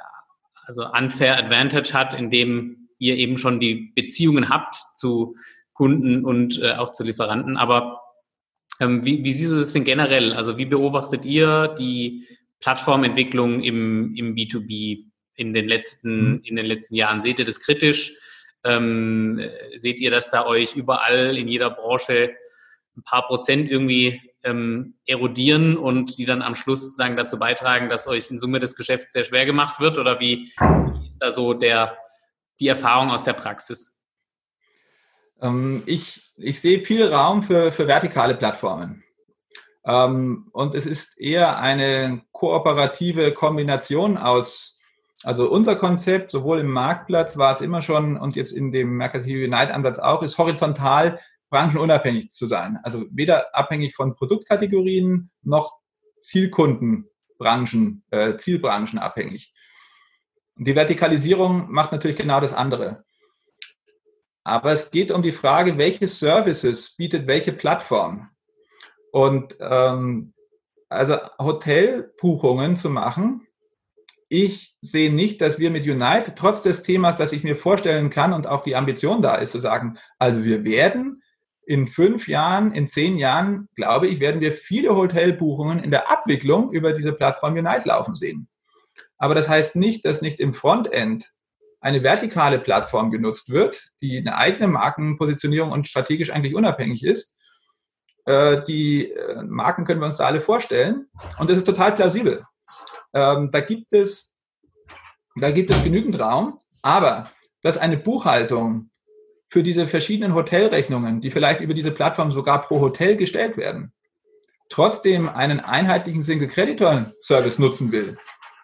[0.66, 5.36] also unfair Advantage hat, indem ihr eben schon die Beziehungen habt zu
[5.74, 7.58] Kunden und äh, auch zu Lieferanten.
[7.58, 8.00] Aber
[8.82, 10.34] ähm, wie, wie siehst du das denn generell?
[10.34, 12.28] Also wie beobachtet ihr die
[12.60, 16.42] Plattformentwicklung im, im B2B in den letzten, mhm.
[16.44, 17.22] in den letzten Jahren?
[17.22, 18.14] Seht ihr das kritisch?
[18.64, 19.40] Ähm,
[19.78, 22.32] seht ihr, dass da euch überall in jeder Branche
[22.98, 28.08] ein paar Prozent irgendwie ähm, erodieren und die dann am Schluss sagen dazu beitragen, dass
[28.08, 30.00] euch in Summe das Geschäft sehr schwer gemacht wird?
[30.00, 31.98] Oder wie, wie ist da so der,
[32.60, 34.01] die Erfahrung aus der Praxis?
[35.42, 39.04] Ähm, ich, ich sehe viel Raum für, für vertikale Plattformen.
[39.86, 44.80] Ähm, und es ist eher eine kooperative Kombination aus,
[45.24, 49.46] also unser Konzept, sowohl im Marktplatz war es immer schon und jetzt in dem Mercatio
[49.46, 52.80] Unite Ansatz auch, ist horizontal branchenunabhängig zu sein.
[52.84, 55.80] Also weder abhängig von Produktkategorien noch
[56.22, 59.54] Zielkundenbranchen, äh, Zielbranchen abhängig.
[60.56, 63.04] Die Vertikalisierung macht natürlich genau das andere.
[64.44, 68.30] Aber es geht um die Frage, welche Services bietet welche Plattform.
[69.12, 70.34] Und ähm,
[70.90, 73.48] also Hotelbuchungen zu machen,
[74.30, 78.32] ich sehe nicht, dass wir mit Unite, trotz des Themas, das ich mir vorstellen kann
[78.32, 81.22] und auch die Ambition da ist, zu sagen, also wir werden
[81.66, 86.72] in fünf Jahren, in zehn Jahren, glaube ich, werden wir viele Hotelbuchungen in der Abwicklung
[86.72, 88.48] über diese Plattform Unite laufen sehen.
[89.18, 91.32] Aber das heißt nicht, dass nicht im Frontend
[91.82, 97.38] eine vertikale Plattform genutzt wird, die eine eigene Markenpositionierung und strategisch eigentlich unabhängig ist.
[98.26, 101.08] Äh, die äh, Marken können wir uns da alle vorstellen
[101.40, 102.46] und das ist total plausibel.
[103.14, 104.36] Ähm, da gibt es,
[105.36, 107.30] da gibt es genügend Raum, aber
[107.64, 108.92] dass eine Buchhaltung
[109.50, 113.92] für diese verschiedenen Hotelrechnungen, die vielleicht über diese Plattform sogar pro Hotel gestellt werden,
[114.70, 118.18] trotzdem einen einheitlichen Single Creditor Service nutzen will,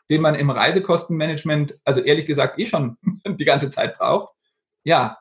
[0.10, 4.34] den man im Reisekostenmanagement, also ehrlich gesagt, eh schon die ganze Zeit braucht,
[4.84, 5.18] ja,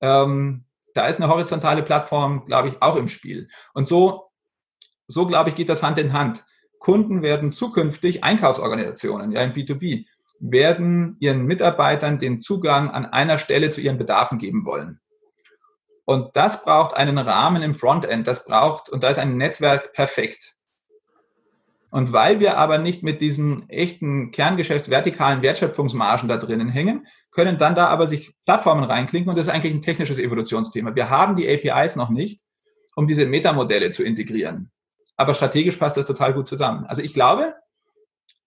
[0.00, 3.48] ähm, da ist eine horizontale Plattform, glaube ich, auch im Spiel.
[3.74, 4.30] Und so,
[5.06, 6.44] so glaube ich, geht das Hand in Hand.
[6.78, 10.06] Kunden werden zukünftig Einkaufsorganisationen, ja, im B2B,
[10.40, 15.00] werden ihren Mitarbeitern den Zugang an einer Stelle zu ihren Bedarfen geben wollen.
[16.06, 20.56] Und das braucht einen Rahmen im Frontend, das braucht, und da ist ein Netzwerk perfekt.
[21.90, 27.58] Und weil wir aber nicht mit diesen echten Kerngeschäfts vertikalen Wertschöpfungsmargen da drinnen hängen, können
[27.58, 30.94] dann da aber sich Plattformen reinklinken und das ist eigentlich ein technisches Evolutionsthema.
[30.94, 32.40] Wir haben die APIs noch nicht,
[32.94, 34.70] um diese Metamodelle zu integrieren.
[35.16, 36.86] Aber strategisch passt das total gut zusammen.
[36.86, 37.54] Also ich glaube,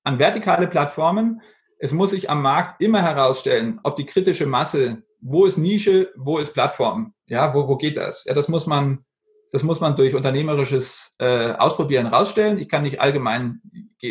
[0.03, 1.41] an vertikale Plattformen,
[1.79, 6.37] es muss sich am Markt immer herausstellen, ob die kritische Masse wo ist Nische, wo
[6.37, 7.13] ist Plattform?
[7.27, 8.25] Ja, wo, wo geht das?
[8.25, 9.05] Ja, das muss man,
[9.53, 12.57] das muss man durch unternehmerisches äh, Ausprobieren rausstellen.
[12.57, 13.61] Ich kann nicht allgemein,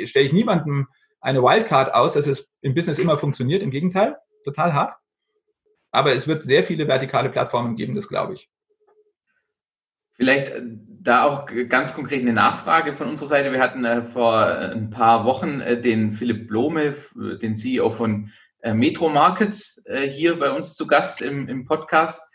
[0.04, 0.86] stelle ich niemandem
[1.20, 3.60] eine Wildcard aus, dass es im Business immer funktioniert.
[3.60, 4.94] Im Gegenteil, total hart.
[5.90, 8.48] Aber es wird sehr viele vertikale Plattformen geben, das glaube ich.
[10.12, 13.50] Vielleicht äh, da auch ganz konkret eine Nachfrage von unserer Seite.
[13.50, 18.74] Wir hatten äh, vor ein paar Wochen äh, den Philipp Blome, den CEO von äh,
[18.74, 22.31] Metro Markets äh, hier bei uns zu Gast im, im Podcast,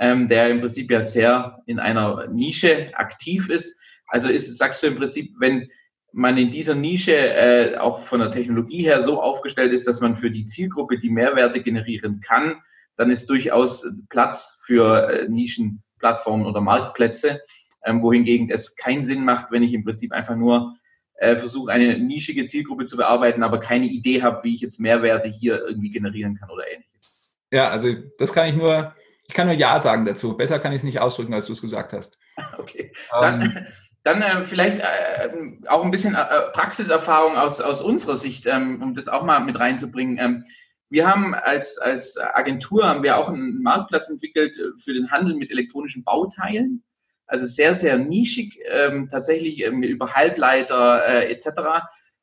[0.00, 3.78] ähm, der im Prinzip ja sehr in einer Nische aktiv ist.
[4.08, 5.68] Also ist, sagst du im Prinzip, wenn
[6.12, 10.16] man in dieser Nische äh, auch von der Technologie her so aufgestellt ist, dass man
[10.16, 12.56] für die Zielgruppe die Mehrwerte generieren kann,
[12.96, 17.42] dann ist durchaus Platz für äh, Nischenplattformen oder Marktplätze,
[17.84, 20.76] ähm, wohingegen es keinen Sinn macht, wenn ich im Prinzip einfach nur
[21.16, 25.28] äh, versuche eine nischige Zielgruppe zu bearbeiten, aber keine Idee habe, wie ich jetzt Mehrwerte
[25.28, 27.30] hier irgendwie generieren kann oder ähnliches.
[27.52, 28.94] Ja, also das kann ich nur,
[29.30, 30.36] ich kann nur Ja sagen dazu.
[30.36, 32.18] Besser kann ich es nicht ausdrücken, als du es gesagt hast.
[32.58, 32.92] Okay.
[33.12, 33.66] Dann, ähm,
[34.02, 35.28] dann äh, vielleicht äh,
[35.68, 39.60] auch ein bisschen äh, Praxiserfahrung aus, aus unserer Sicht, ähm, um das auch mal mit
[39.60, 40.18] reinzubringen.
[40.18, 40.44] Ähm,
[40.88, 45.52] Wir haben als, als Agentur haben wir auch einen Marktplatz entwickelt für den Handel mit
[45.52, 46.82] elektronischen Bauteilen.
[47.26, 51.46] Also sehr, sehr nischig, ähm, tatsächlich ähm, über Halbleiter äh, etc.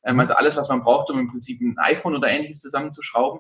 [0.04, 3.40] Ähm, also alles, was man braucht, um im Prinzip ein iPhone oder ähnliches zusammenzuschrauben.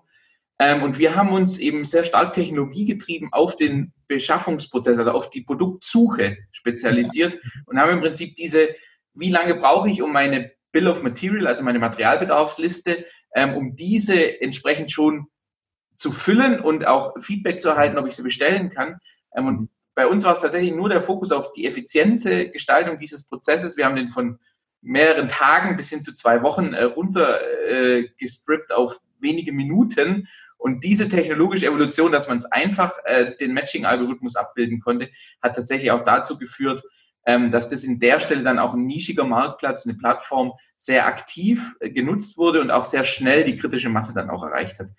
[0.60, 5.41] Ähm, und wir haben uns eben sehr stark technologiegetrieben auf den Beschaffungsprozess, also auf die
[5.41, 8.70] Produktsuche spezialisiert und haben im Prinzip diese,
[9.13, 14.41] wie lange brauche ich, um meine Bill of Material, also meine Materialbedarfsliste, ähm, um diese
[14.41, 15.28] entsprechend schon
[15.96, 18.98] zu füllen und auch Feedback zu erhalten, ob ich sie bestellen kann.
[19.36, 23.24] Ähm, und bei uns war es tatsächlich nur der Fokus auf die effiziente Gestaltung dieses
[23.24, 23.78] Prozesses.
[23.78, 24.39] Wir haben den von
[24.82, 28.08] mehreren Tagen bis hin zu zwei Wochen äh, runter äh,
[28.70, 34.80] auf wenige Minuten und diese technologische Evolution, dass man es einfach äh, den Matching-Algorithmus abbilden
[34.80, 35.10] konnte,
[35.41, 36.84] hat tatsächlich auch dazu geführt,
[37.26, 41.76] ähm, dass das in der Stelle dann auch ein nischiger Marktplatz, eine Plattform sehr aktiv
[41.80, 44.89] äh, genutzt wurde und auch sehr schnell die kritische Masse dann auch erreicht hat.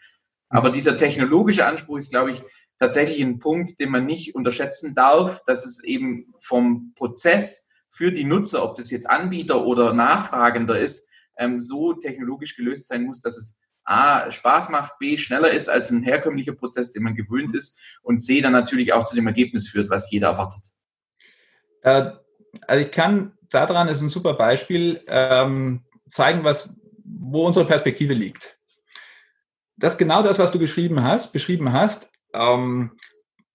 [0.48, 2.42] Aber dieser technologische Anspruch ist, glaube ich,
[2.78, 8.24] tatsächlich ein Punkt, den man nicht unterschätzen darf, dass es eben vom Prozess für die
[8.24, 13.36] Nutzer, ob das jetzt Anbieter oder Nachfragender ist, ähm, so technologisch gelöst sein muss, dass
[13.36, 13.56] es
[13.88, 18.20] A, Spaß macht, B, schneller ist als ein herkömmlicher Prozess, den man gewöhnt ist und
[18.20, 20.62] C, dann natürlich auch zu dem Ergebnis führt, was jeder erwartet.
[21.82, 22.10] Äh,
[22.66, 26.74] also ich kann daran ist ein super Beispiel ähm, zeigen, was,
[27.04, 28.58] wo unsere Perspektive liegt.
[29.76, 32.92] Das genau das, was du geschrieben hast, beschrieben hast, ähm,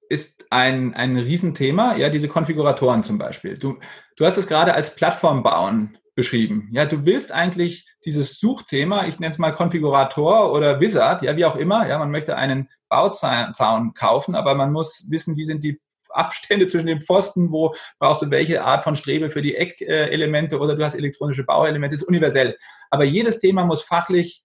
[0.10, 3.58] ist ein, ein Riesenthema, ja, diese Konfiguratoren zum Beispiel.
[3.58, 3.80] Du,
[4.16, 6.70] du hast es gerade als Plattform bauen beschrieben.
[6.72, 11.46] Ja, du willst eigentlich dieses Suchthema, ich nenne es mal Konfigurator oder Wizard, ja, wie
[11.46, 15.80] auch immer, ja, man möchte einen Bauzaun kaufen, aber man muss wissen, wie sind die
[16.10, 20.76] Abstände zwischen den Pfosten, wo brauchst du welche Art von Strebe für die Eckelemente oder
[20.76, 22.58] du hast elektronische Bauelemente, ist universell.
[22.92, 24.44] Aber jedes Thema muss fachlich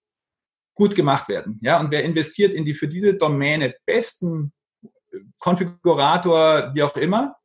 [0.74, 1.58] gut gemacht werden.
[1.60, 4.52] Ja, und wer investiert in die für diese Domäne besten
[5.40, 7.36] Konfigurator, wie auch immer,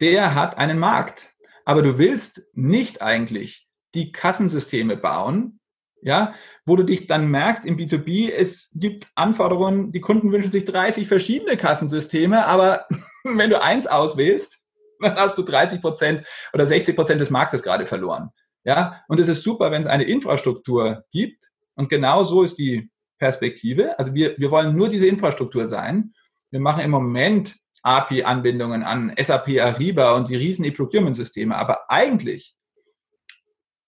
[0.00, 1.32] der hat einen Markt.
[1.66, 5.60] Aber du willst nicht eigentlich die Kassensysteme bauen,
[6.00, 10.64] ja, wo du dich dann merkst im B2B, es gibt Anforderungen, die Kunden wünschen sich
[10.64, 12.86] 30 verschiedene Kassensysteme, aber
[13.24, 14.58] wenn du eins auswählst,
[15.00, 18.30] dann hast du 30 Prozent oder 60 Prozent des Marktes gerade verloren.
[18.64, 21.50] Ja, und es ist super, wenn es eine Infrastruktur gibt.
[21.74, 23.98] Und genau so ist die Perspektive.
[23.98, 26.14] Also wir, wir wollen nur diese Infrastruktur sein.
[26.50, 31.56] Wir machen im Moment API-Anbindungen an SAP Ariba und die riesen E-Procurement-Systeme.
[31.56, 32.56] Aber eigentlich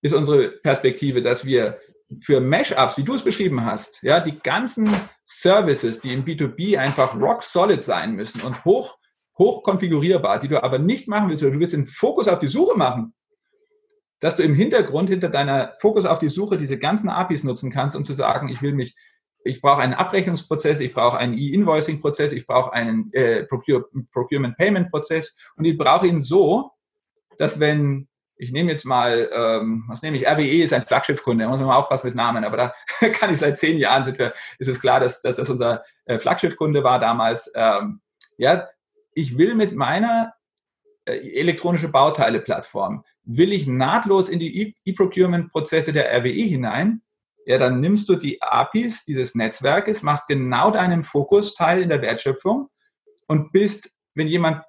[0.03, 1.79] ist unsere Perspektive, dass wir
[2.21, 4.89] für Mashups, wie du es beschrieben hast, ja, die ganzen
[5.25, 8.99] Services, die im B2B einfach rock solid sein müssen und hoch,
[9.37, 12.49] hoch konfigurierbar, die du aber nicht machen willst, oder du willst den Fokus auf die
[12.49, 13.15] Suche machen,
[14.21, 17.95] dass du im Hintergrund hinter deiner Fokus auf die Suche diese ganzen APIs nutzen kannst,
[17.95, 18.97] um zu sagen, ich will mich,
[19.49, 25.77] ich brauche einen Abrechnungsprozess, ich brauche einen E-Invoicing-Prozess, ich brauche einen äh, Procurement-Payment-Prozess und ich
[25.77, 26.73] brauche ihn so,
[27.39, 28.09] dass wenn
[28.39, 31.67] ich nehme jetzt mal, ähm, was nehme ich, RWE ist ein Flaggschiffkunde, da muss man
[31.67, 32.75] mal aufpassen mit Namen, aber da
[33.09, 36.19] kann ich seit zehn Jahren, sind wir, ist es klar, dass, dass das unser äh,
[36.19, 37.51] Flaggschiffkunde war damals.
[37.55, 38.01] Ähm,
[38.37, 38.69] ja,
[39.13, 40.35] ich will mit meiner
[41.05, 47.03] äh, elektronische Bauteile-Plattform, will ich nahtlos in die E-Procurement-Prozesse der RWE hinein,
[47.49, 52.69] ja, dann nimmst du die APIs dieses Netzwerkes, machst genau deinen Fokusteil in der Wertschöpfung
[53.27, 54.63] und bist, wenn jemand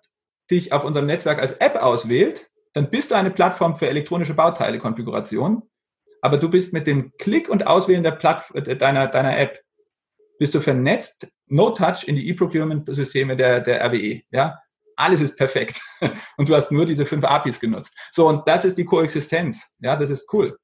[0.49, 5.63] dich auf unserem Netzwerk als App auswählt, dann bist du eine Plattform für elektronische Bauteile-Konfiguration,
[6.21, 9.59] aber du bist mit dem Klick und Auswählen der Platt äh, deiner, deiner App,
[10.39, 14.21] bist du vernetzt, no-touch in die E-Procurement-Systeme der, der RWE.
[14.31, 14.57] Ja?
[14.95, 15.81] Alles ist perfekt.
[16.37, 17.97] Und du hast nur diese fünf APIs genutzt.
[18.11, 19.65] So, und das ist die Koexistenz.
[19.79, 20.57] Ja, das ist cool.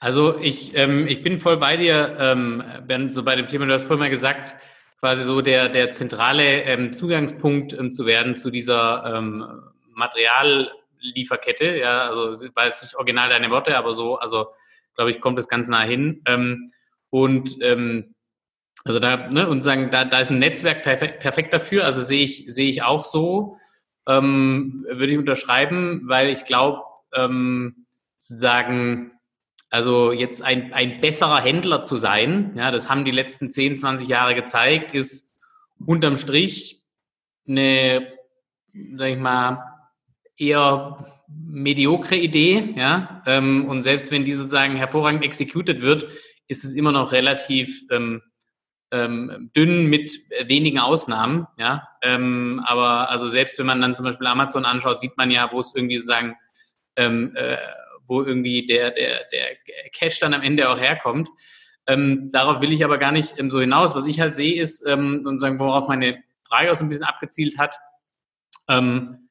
[0.00, 3.74] Also ich, ähm, ich bin voll bei dir, ähm, Ben, so bei dem Thema, du
[3.74, 4.56] hast vorhin mal gesagt,
[4.98, 9.44] quasi so der, der zentrale ähm, Zugangspunkt ähm, zu werden zu dieser ähm,
[9.92, 14.48] Materiallieferkette, ja, also war jetzt nicht original deine Worte, aber so, also
[14.94, 16.22] glaube ich, kommt das ganz nah hin.
[16.26, 16.70] Ähm,
[17.10, 18.14] und ähm,
[18.84, 22.22] also da, ne, und sagen, da, da ist ein Netzwerk perfekt, perfekt dafür, also sehe
[22.22, 23.56] ich, sehe ich auch so,
[24.06, 26.82] ähm, würde ich unterschreiben, weil ich glaube,
[27.14, 27.86] ähm,
[28.18, 29.12] sozusagen,
[29.70, 34.08] also jetzt ein, ein besserer Händler zu sein, ja, das haben die letzten 10, 20
[34.08, 35.32] Jahre gezeigt, ist
[35.84, 36.82] unterm Strich
[37.48, 38.06] eine,
[38.96, 39.64] sag ich mal,
[40.36, 43.22] eher mediokre Idee, ja.
[43.26, 46.08] Ähm, und selbst wenn die sozusagen hervorragend executed wird,
[46.48, 48.22] ist es immer noch relativ ähm,
[48.90, 50.10] ähm, dünn mit
[50.46, 51.88] wenigen Ausnahmen, ja.
[52.02, 55.60] Ähm, aber also selbst wenn man dann zum Beispiel Amazon anschaut, sieht man ja, wo
[55.60, 56.34] es irgendwie sozusagen,
[56.96, 57.56] ähm, äh,
[58.10, 59.56] wo irgendwie der, der, der
[59.92, 61.30] Cash dann am Ende auch herkommt.
[61.86, 63.94] Ähm, darauf will ich aber gar nicht ähm, so hinaus.
[63.94, 67.04] Was ich halt sehe, ist, ähm, und sagen, worauf meine Frage auch so ein bisschen
[67.04, 67.76] abgezielt hat,
[68.68, 69.28] ähm,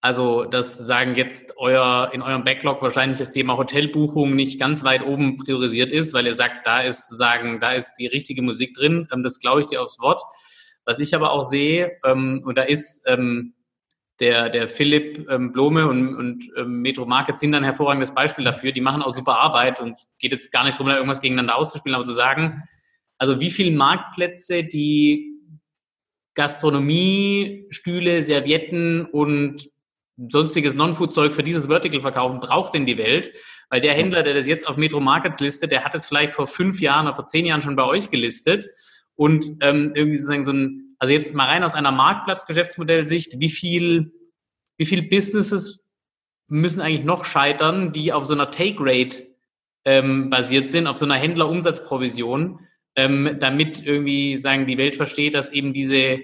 [0.00, 5.06] also das sagen jetzt euer in eurem Backlog wahrscheinlich das Thema Hotelbuchung nicht ganz weit
[5.06, 9.06] oben priorisiert ist, weil ihr sagt, da ist sagen, da ist die richtige Musik drin.
[9.12, 10.22] Ähm, das glaube ich dir aufs Wort.
[10.84, 13.04] Was ich aber auch sehe, ähm, und da ist
[14.20, 18.72] der, der Philipp ähm, Blome und, und ähm, Metro Market sind ein hervorragendes Beispiel dafür.
[18.72, 21.56] Die machen auch super Arbeit und es geht jetzt gar nicht darum, da irgendwas gegeneinander
[21.56, 22.62] auszuspielen, aber zu sagen,
[23.18, 25.32] also wie viele Marktplätze, die
[26.34, 29.68] Gastronomie, Stühle, Servietten und
[30.30, 33.32] sonstiges Non-Food-Zeug für dieses Vertical verkaufen, braucht denn die Welt?
[33.70, 36.46] Weil der Händler, der das jetzt auf Metro Markets listet, der hat es vielleicht vor
[36.46, 38.68] fünf Jahren oder vor zehn Jahren schon bei euch gelistet
[39.14, 44.12] und ähm, irgendwie sozusagen so ein, also jetzt mal rein aus einer Marktplatz-Geschäftsmodellsicht, wie viel,
[44.76, 45.84] wie viel Businesses
[46.46, 49.24] müssen eigentlich noch scheitern, die auf so einer Take-Rate
[49.84, 52.60] ähm, basiert sind, auf so einer Händlerumsatzprovision,
[52.94, 56.20] ähm, damit irgendwie sagen die Welt versteht, dass eben diese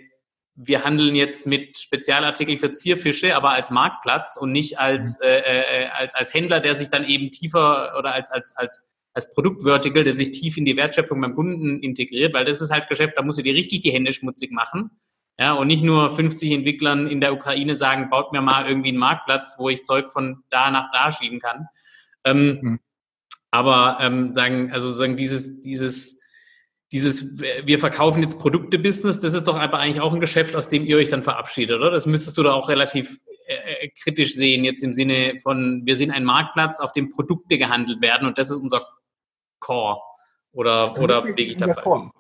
[0.55, 5.27] wir handeln jetzt mit Spezialartikeln für Zierfische, aber als Marktplatz und nicht als, mhm.
[5.27, 9.33] äh, äh, als, als Händler, der sich dann eben tiefer oder als, als, als, als
[9.35, 13.15] Produktvertical, der sich tief in die Wertschöpfung beim Kunden integriert, weil das ist halt Geschäft,
[13.17, 14.91] da musst du dir richtig die Hände schmutzig machen.
[15.41, 18.99] Ja, und nicht nur 50 Entwicklern in der Ukraine sagen, baut mir mal irgendwie einen
[18.99, 21.67] Marktplatz, wo ich Zeug von da nach da schieben kann.
[22.25, 22.81] Ähm, mhm.
[23.51, 26.19] Aber ähm, sagen, also sagen, dieses, dieses
[26.93, 30.87] dieses, wir verkaufen jetzt Produkte-Business, das ist doch aber eigentlich auch ein Geschäft, aus dem
[30.87, 31.91] ihr euch dann verabschiedet, oder?
[31.91, 35.97] Das müsstest du da auch relativ äh, äh, kritisch sehen, jetzt im Sinne von, wir
[35.97, 38.87] sind ein Marktplatz, auf dem Produkte gehandelt werden und das ist unser
[39.61, 40.01] Core.
[40.53, 42.11] Oder, oder lege ich da falsch?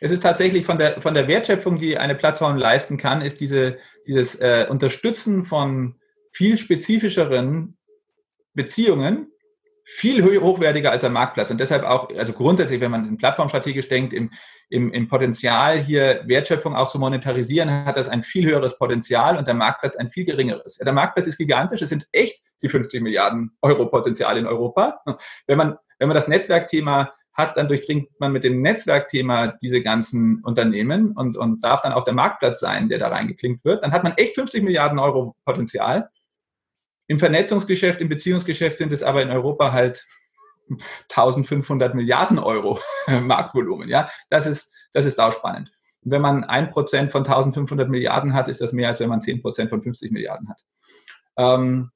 [0.00, 3.78] Es ist tatsächlich von der, von der Wertschöpfung, die eine Plattform leisten kann, ist diese,
[4.06, 5.96] dieses äh, Unterstützen von
[6.32, 7.76] viel spezifischeren
[8.54, 9.32] Beziehungen
[9.90, 11.50] viel hochwertiger als ein Marktplatz.
[11.50, 14.30] Und deshalb auch, also grundsätzlich, wenn man in plattformstrategisch denkt, im,
[14.68, 19.46] im, im Potenzial hier Wertschöpfung auch zu monetarisieren, hat das ein viel höheres Potenzial und
[19.48, 20.76] der Marktplatz ein viel geringeres.
[20.76, 25.00] Der Marktplatz ist gigantisch, es sind echt die 50 Milliarden Euro Potenzial in Europa.
[25.46, 30.42] Wenn man, wenn man das Netzwerkthema hat, dann durchdringt man mit dem Netzwerkthema diese ganzen
[30.42, 33.84] Unternehmen und, und darf dann auch der Marktplatz sein, der da reingeklinkt wird.
[33.84, 36.10] Dann hat man echt 50 Milliarden Euro Potenzial.
[37.06, 40.04] Im Vernetzungsgeschäft, im Beziehungsgeschäft sind es aber in Europa halt
[41.10, 43.88] 1500 Milliarden Euro Marktvolumen.
[43.88, 45.70] Ja, das ist, das ist auch spannend.
[46.04, 49.20] Und wenn man ein Prozent von 1500 Milliarden hat, ist das mehr, als wenn man
[49.20, 50.60] zehn Prozent von 50 Milliarden hat.
[51.36, 51.90] Ähm,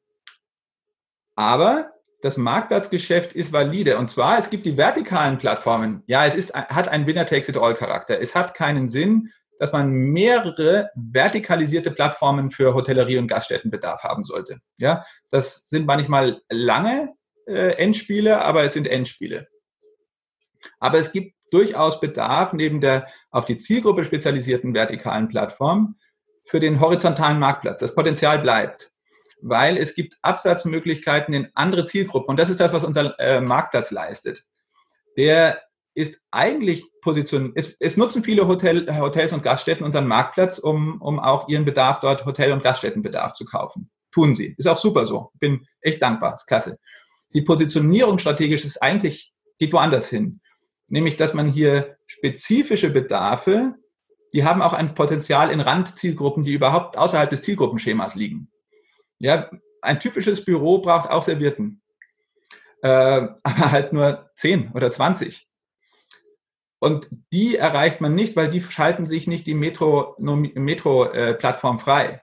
[1.35, 1.91] aber
[2.23, 3.99] das Marktplatzgeschäft ist valide.
[3.99, 6.05] Und zwar, es gibt die vertikalen Plattformen.
[6.07, 8.21] Ja, es ist, hat einen Winner-Takes-it-all-Charakter.
[8.21, 14.61] Es hat keinen Sinn, dass man mehrere vertikalisierte Plattformen für Hotellerie und Gaststättenbedarf haben sollte.
[14.79, 17.13] Ja, das sind manchmal lange
[17.47, 19.49] äh, Endspiele, aber es sind Endspiele.
[20.79, 25.97] Aber es gibt durchaus Bedarf neben der auf die Zielgruppe spezialisierten vertikalen Plattform
[26.45, 27.81] für den horizontalen Marktplatz.
[27.81, 28.92] Das Potenzial bleibt,
[29.43, 33.91] weil es gibt Absatzmöglichkeiten in andere Zielgruppen und das ist das, was unser äh, Marktplatz
[33.91, 34.45] leistet.
[35.17, 35.61] Der
[35.95, 41.19] ist eigentlich positioniert, es, es, nutzen viele Hotel, Hotels und Gaststätten unseren Marktplatz, um, um
[41.21, 43.91] auch ihren Bedarf dort, Hotel- und Gaststättenbedarf zu kaufen.
[44.11, 44.55] Tun sie.
[44.57, 45.31] Ist auch super so.
[45.39, 46.35] Bin echt dankbar.
[46.35, 46.79] Ist klasse.
[47.35, 50.41] Die Positionierung strategisch ist eigentlich, geht woanders hin.
[50.89, 53.75] Nämlich, dass man hier spezifische Bedarfe,
[54.35, 58.52] die haben auch ein Potenzial in Randzielgruppen, die überhaupt außerhalb des Zielgruppenschemas liegen.
[59.23, 59.49] Ja,
[59.83, 61.81] ein typisches Büro braucht auch Servierten.
[62.83, 62.89] Äh,
[63.43, 65.49] aber halt nur 10 oder 20.
[66.81, 72.23] Und die erreicht man nicht, weil die schalten sich nicht die Metro-Plattform Metro, äh, frei.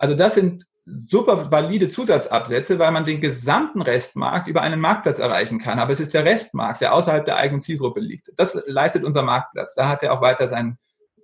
[0.00, 5.60] Also das sind super valide Zusatzabsätze, weil man den gesamten Restmarkt über einen Marktplatz erreichen
[5.60, 5.78] kann.
[5.78, 8.32] Aber es ist der Restmarkt, der außerhalb der eigenen Zielgruppe liegt.
[8.34, 9.76] Das leistet unser Marktplatz.
[9.76, 10.78] Da hat er auch weiter seinen,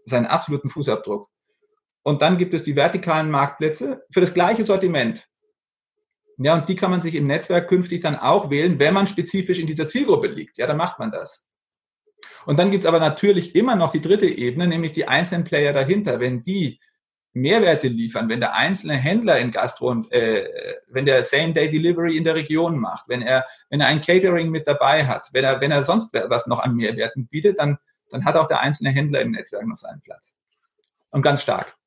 [0.04, 1.28] seinen absoluten Fußabdruck.
[2.08, 5.28] Und dann gibt es die vertikalen Marktplätze für das gleiche Sortiment.
[6.38, 9.58] Ja, und die kann man sich im Netzwerk künftig dann auch wählen, wenn man spezifisch
[9.58, 10.56] in dieser Zielgruppe liegt.
[10.56, 11.46] Ja, dann macht man das.
[12.46, 15.74] Und dann gibt es aber natürlich immer noch die dritte Ebene, nämlich die einzelnen Player
[15.74, 16.18] dahinter.
[16.18, 16.80] Wenn die
[17.34, 20.48] Mehrwerte liefern, wenn der einzelne Händler in Gastro und äh,
[20.88, 25.06] wenn der Same-Day-Delivery in der Region macht, wenn er, wenn er ein Catering mit dabei
[25.06, 27.76] hat, wenn er, wenn er sonst was noch an Mehrwerten bietet, dann,
[28.10, 30.38] dann hat auch der einzelne Händler im Netzwerk noch seinen Platz.
[31.10, 31.77] Und ganz stark.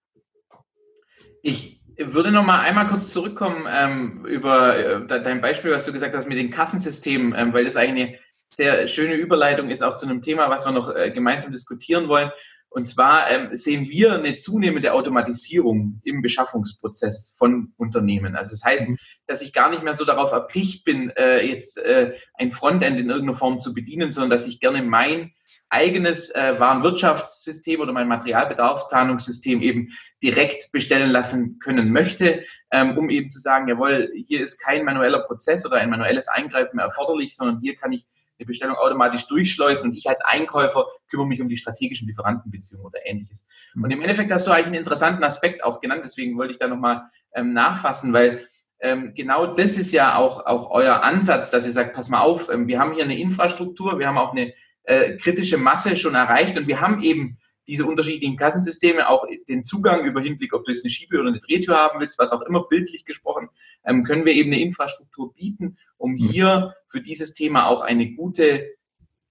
[1.41, 6.15] Ich würde noch mal einmal kurz zurückkommen ähm, über äh, dein Beispiel, was du gesagt
[6.15, 8.19] hast mit den Kassensystemen, ähm, weil das eigentlich
[8.49, 12.31] sehr schöne Überleitung ist auch zu einem Thema, was wir noch äh, gemeinsam diskutieren wollen.
[12.69, 18.35] Und zwar ähm, sehen wir eine zunehmende Automatisierung im Beschaffungsprozess von Unternehmen.
[18.35, 18.97] Also das heißt, mhm.
[19.27, 23.09] dass ich gar nicht mehr so darauf erpicht bin, äh, jetzt äh, ein Frontend in
[23.09, 25.33] irgendeiner Form zu bedienen, sondern dass ich gerne mein
[25.71, 29.89] eigenes äh, Warenwirtschaftssystem oder mein Materialbedarfsplanungssystem eben
[30.21, 35.19] direkt bestellen lassen können möchte, ähm, um eben zu sagen, jawohl, hier ist kein manueller
[35.19, 38.05] Prozess oder ein manuelles Eingreifen mehr erforderlich, sondern hier kann ich
[38.37, 42.99] eine Bestellung automatisch durchschleusen und ich als Einkäufer kümmere mich um die strategischen Lieferantenbeziehungen oder
[43.05, 43.45] ähnliches.
[43.73, 43.83] Mhm.
[43.83, 46.67] Und im Endeffekt hast du eigentlich einen interessanten Aspekt auch genannt, deswegen wollte ich da
[46.67, 47.03] nochmal
[47.33, 48.45] ähm, nachfassen, weil
[48.81, 52.49] ähm, genau das ist ja auch, auch euer Ansatz, dass ihr sagt, pass mal auf,
[52.51, 54.53] ähm, wir haben hier eine Infrastruktur, wir haben auch eine
[54.83, 60.05] äh, kritische Masse schon erreicht und wir haben eben diese unterschiedlichen Kassensysteme, auch den Zugang
[60.05, 62.67] über Hinblick, ob du jetzt eine Schiebe- oder eine Drehtür haben willst, was auch immer
[62.67, 63.49] bildlich gesprochen,
[63.85, 66.17] ähm, können wir eben eine Infrastruktur bieten, um mhm.
[66.17, 68.67] hier für dieses Thema auch eine gute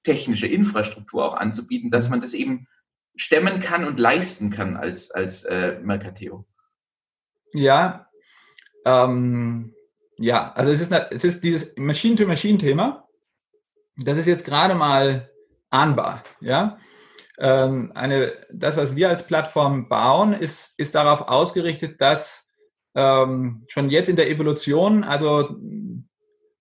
[0.03, 2.11] technische Infrastruktur auch anzubieten, dass mhm.
[2.13, 2.67] man das eben
[3.17, 6.47] stemmen kann und leisten kann als, als äh, Mercateo.
[7.53, 8.09] Ja,
[8.85, 9.75] ähm,
[10.19, 13.09] ja, also es ist, es ist dieses Machine-to-Machine-Thema.
[13.97, 15.30] Das ist jetzt gerade mal
[15.71, 16.23] ahnbar.
[16.41, 16.79] Ja?
[17.39, 22.51] Ähm, eine, das, was wir als Plattform bauen, ist, ist darauf ausgerichtet, dass
[22.95, 25.57] ähm, schon jetzt in der Evolution, also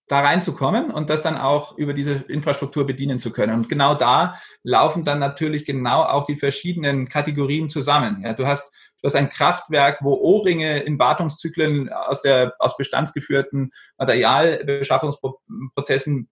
[0.08, 3.54] da reinzukommen und das dann auch über diese Infrastruktur bedienen zu können.
[3.54, 8.24] Und genau da laufen dann natürlich genau auch die verschiedenen Kategorien zusammen.
[8.24, 13.72] Ja, du hast du hast ein Kraftwerk, wo O-Ringe in Wartungszyklen aus der aus bestandsgeführten
[13.98, 16.28] Materialbeschaffungsprozessen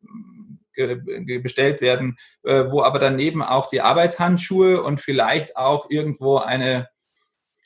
[1.41, 6.87] bestellt werden, äh, wo aber daneben auch die Arbeitshandschuhe und vielleicht auch irgendwo eine,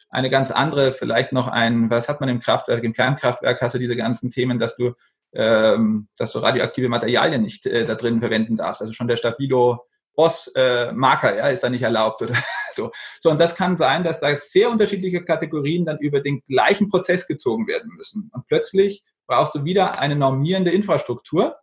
[0.09, 3.79] eine ganz andere, vielleicht noch ein, was hat man im Kraftwerk, im Kernkraftwerk hast du
[3.79, 4.93] diese ganzen Themen, dass du,
[5.33, 8.81] ähm, dass du radioaktive Materialien nicht äh, da drin verwenden darfst.
[8.81, 9.85] Also schon der Stabilo
[10.15, 12.35] Boss-Marker, äh, ja, ist da nicht erlaubt oder
[12.71, 12.91] so.
[13.19, 17.27] So, und das kann sein, dass da sehr unterschiedliche Kategorien dann über den gleichen Prozess
[17.27, 18.29] gezogen werden müssen.
[18.33, 21.55] Und plötzlich brauchst du wieder eine normierende Infrastruktur,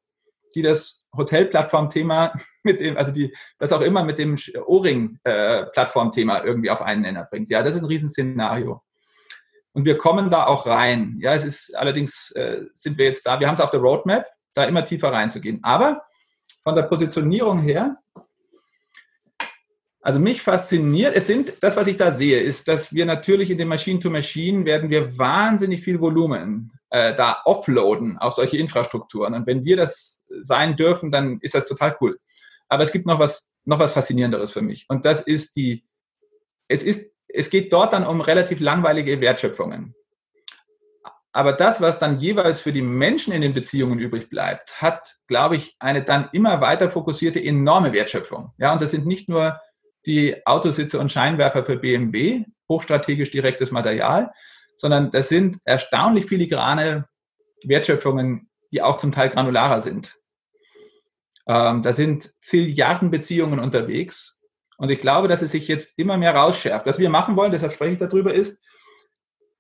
[0.55, 2.33] die das Hotelplattform-Thema
[2.63, 4.37] mit dem, also die, was auch immer mit dem
[4.67, 7.51] O-Ring-Plattform-Thema irgendwie auf einen Nenner bringt.
[7.51, 8.83] Ja, das ist ein Riesenszenario.
[9.73, 11.19] Und wir kommen da auch rein.
[11.21, 14.27] Ja, es ist allerdings, äh, sind wir jetzt da, wir haben es auf der Roadmap,
[14.55, 15.61] da immer tiefer reinzugehen.
[15.63, 16.03] Aber
[16.63, 17.97] von der Positionierung her,
[20.01, 23.59] also mich fasziniert, es sind, das, was ich da sehe, ist, dass wir natürlich in
[23.59, 29.35] dem Machine-to-Machine werden wir wahnsinnig viel Volumen äh, da offloaden auf solche Infrastrukturen.
[29.35, 32.19] Und wenn wir das sein dürfen, dann ist das total cool.
[32.69, 34.87] Aber es gibt noch was, noch was Faszinierenderes für mich.
[34.89, 35.85] Und das ist die,
[36.69, 39.95] es ist, es geht dort dann um relativ langweilige Wertschöpfungen.
[41.33, 45.57] Aber das, was dann jeweils für die Menschen in den Beziehungen übrig bleibt, hat, glaube
[45.57, 48.53] ich, eine dann immer weiter fokussierte enorme Wertschöpfung.
[48.59, 49.61] Ja, und das sind nicht nur
[50.07, 54.33] die Autositze und Scheinwerfer für BMW, hochstrategisch direktes Material,
[54.79, 57.09] sondern das sind erstaunlich filigrane
[57.65, 60.17] Wertschöpfungen, die auch zum Teil granularer sind.
[61.49, 63.11] Ähm, da sind Zilliarden
[63.59, 64.45] unterwegs.
[64.77, 66.87] Und ich glaube, dass es sich jetzt immer mehr rausschärft.
[66.87, 68.65] Was wir machen wollen, deshalb spreche ich darüber, ist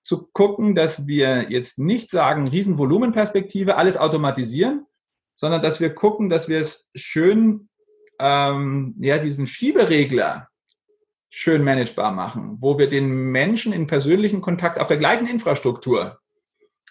[0.04, 4.86] zu gucken, dass wir jetzt nicht sagen, Riesenvolumenperspektive, alles automatisieren,
[5.34, 7.68] sondern dass wir gucken, dass wir es schön,
[8.20, 10.47] ähm, ja, diesen Schieberegler
[11.30, 16.18] schön managebar machen, wo wir den Menschen in persönlichen Kontakt auf der gleichen Infrastruktur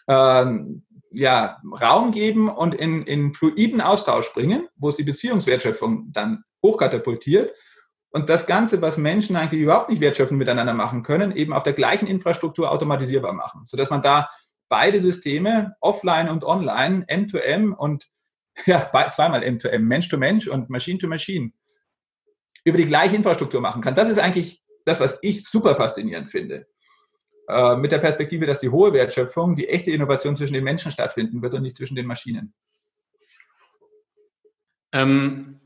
[0.08, 6.44] ähm, ja, Raum geben und in, in fluiden Austausch bringen, wo es die Beziehungswertschöpfung dann
[6.64, 7.54] hochkatapultiert
[8.12, 11.74] und das Ganze, was Menschen eigentlich überhaupt nicht wertschöpfend miteinander machen können, eben auf der
[11.74, 14.30] gleichen Infrastruktur automatisierbar machen, sodass man da
[14.70, 18.08] beide Systeme, offline und online, M2M und
[18.66, 21.52] ja, zweimal M2M, Mensch to Mensch und Machine to Machine,
[22.68, 23.96] über die gleiche Infrastruktur machen kann.
[23.96, 26.68] Das ist eigentlich das, was ich super faszinierend finde.
[27.48, 31.42] Äh, mit der Perspektive, dass die hohe Wertschöpfung, die echte Innovation zwischen den Menschen stattfinden
[31.42, 32.54] wird und nicht zwischen den Maschinen.
[34.92, 35.62] Ähm,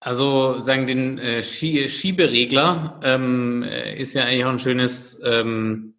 [0.00, 5.96] also sagen den äh, Schieberegler ähm, äh, ist ja eigentlich auch ein schönes, ähm,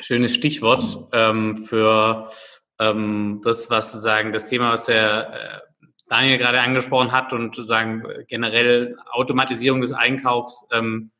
[0.00, 2.30] schönes Stichwort ähm, für
[2.78, 5.65] ähm, das, was sagen, das Thema, was der äh,
[6.08, 11.10] Daniel gerade angesprochen hat und sagen generell Automatisierung des Einkaufs ähm,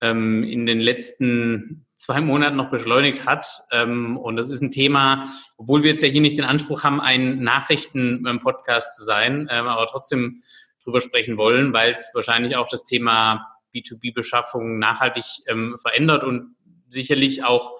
[0.00, 3.62] ähm, in den letzten zwei Monaten noch beschleunigt hat.
[3.70, 7.00] Ähm, und das ist ein Thema, obwohl wir jetzt ja hier nicht den Anspruch haben,
[7.00, 10.40] ein Nachrichten-Podcast zu sein, ähm, aber trotzdem
[10.84, 16.56] drüber sprechen wollen, weil es wahrscheinlich auch das Thema B2B-Beschaffung nachhaltig ähm, verändert und
[16.88, 17.72] sicherlich auch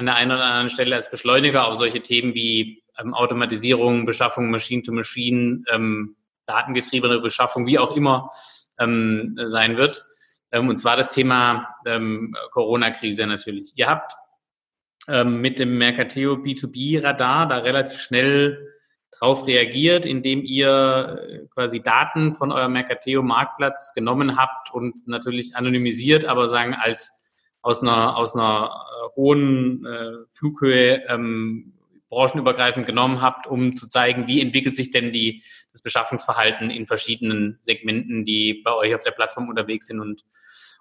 [0.00, 4.50] an der einen oder anderen Stelle als Beschleuniger auf solche Themen wie ähm, Automatisierung, Beschaffung,
[4.50, 8.30] Machine-to-Machine, ähm, datengetriebene Beschaffung, wie auch immer
[8.78, 10.06] ähm, sein wird.
[10.52, 13.72] ähm, und zwar das Thema ähm, Corona-Krise natürlich.
[13.76, 14.14] Ihr habt
[15.06, 18.72] ähm, mit dem Mercateo B2B-Radar da relativ schnell
[19.10, 26.24] drauf reagiert, indem ihr äh, quasi Daten von eurem Mercateo-Marktplatz genommen habt und natürlich anonymisiert,
[26.24, 27.19] aber sagen als
[27.62, 31.74] aus einer, aus einer äh, hohen äh, Flughöhe ähm,
[32.08, 37.58] branchenübergreifend genommen habt, um zu zeigen, wie entwickelt sich denn die, das Beschaffungsverhalten in verschiedenen
[37.62, 40.24] Segmenten, die bei euch auf der Plattform unterwegs sind und,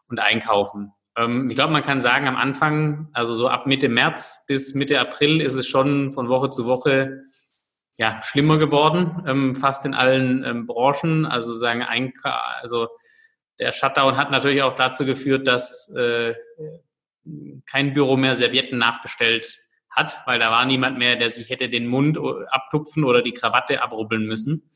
[0.08, 0.92] und einkaufen.
[1.16, 5.00] Ähm, ich glaube, man kann sagen, am Anfang, also so ab Mitte März bis Mitte
[5.00, 7.24] April ist es schon von Woche zu Woche
[7.96, 11.26] ja, schlimmer geworden, ähm, fast in allen ähm, Branchen.
[11.26, 11.86] Also sagen,
[12.62, 12.88] also
[13.60, 16.34] der Shutdown hat natürlich auch dazu geführt, dass äh,
[17.66, 21.88] kein Büro mehr Servietten nachbestellt hat, weil da war niemand mehr, der sich hätte den
[21.88, 22.18] Mund
[22.50, 24.70] abtupfen oder die Krawatte abrubbeln müssen.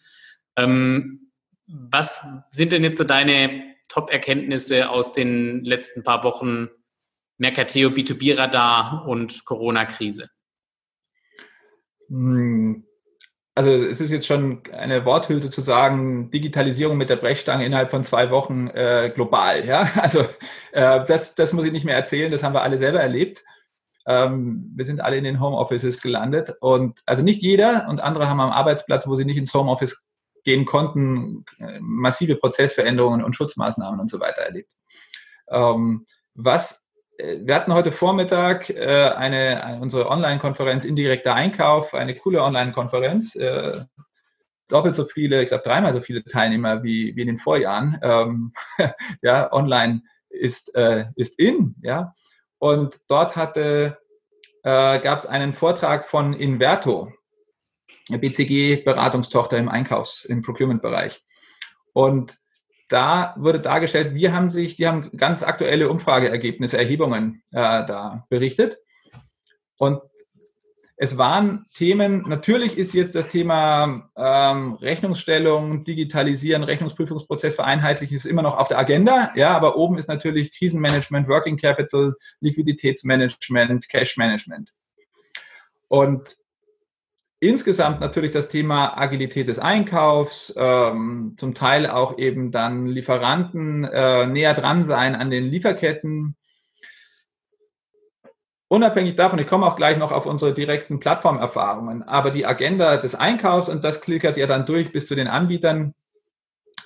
[0.55, 1.31] Ähm,
[1.65, 6.69] was sind denn jetzt so deine Top-Erkenntnisse aus den letzten paar Wochen
[7.37, 10.29] Mercateo B2B-Radar und Corona-Krise?
[12.09, 12.85] Hm,
[13.55, 18.03] also es ist jetzt schon eine Worthülse zu sagen, Digitalisierung mit der Brechstange innerhalb von
[18.03, 19.65] zwei Wochen äh, global.
[19.65, 20.21] Ja, also
[20.71, 23.43] äh, das, das muss ich nicht mehr erzählen, das haben wir alle selber erlebt.
[24.05, 28.41] Ähm, wir sind alle in den Homeoffices gelandet und also nicht jeder und andere haben
[28.41, 30.03] am Arbeitsplatz, wo sie nicht ins Homeoffice
[30.43, 34.73] gehen konnten, äh, massive Prozessveränderungen und Schutzmaßnahmen und so weiter erlebt.
[35.49, 36.82] Ähm, was
[37.17, 43.35] wir hatten heute Vormittag äh, eine, eine, unsere Online-Konferenz Indirekter Einkauf, eine coole Online-Konferenz.
[43.35, 43.85] Äh,
[44.67, 47.99] doppelt so viele, ich glaube dreimal so viele Teilnehmer wie, wie in den Vorjahren.
[48.01, 48.53] Ähm,
[49.21, 52.13] ja, online ist, äh, ist in, ja.
[52.57, 53.99] Und dort hatte,
[54.63, 57.11] äh, gab es einen Vortrag von Inverto,
[58.09, 61.23] BCG-Beratungstochter im Einkaufs-, im Procurement-Bereich.
[61.93, 62.37] Und
[62.89, 68.77] da wurde dargestellt, wir haben sich, die haben ganz aktuelle Umfrageergebnisse, Erhebungen äh, da berichtet.
[69.77, 69.99] Und
[70.95, 78.43] es waren Themen, natürlich ist jetzt das Thema ähm, Rechnungsstellung, Digitalisieren, Rechnungsprüfungsprozess vereinheitlichen, ist immer
[78.43, 79.31] noch auf der Agenda.
[79.35, 84.71] Ja, aber oben ist natürlich Krisenmanagement, Working Capital, Liquiditätsmanagement, Cash Management.
[85.87, 86.37] Und
[87.43, 94.25] Insgesamt natürlich das Thema Agilität des Einkaufs, ähm, zum Teil auch eben dann Lieferanten äh,
[94.27, 96.37] näher dran sein an den Lieferketten.
[98.69, 103.13] Unabhängig davon, ich komme auch gleich noch auf unsere direkten Plattformerfahrungen, aber die Agenda des
[103.13, 105.93] Einkaufs, und das klickert ja dann durch bis zu den Anbietern,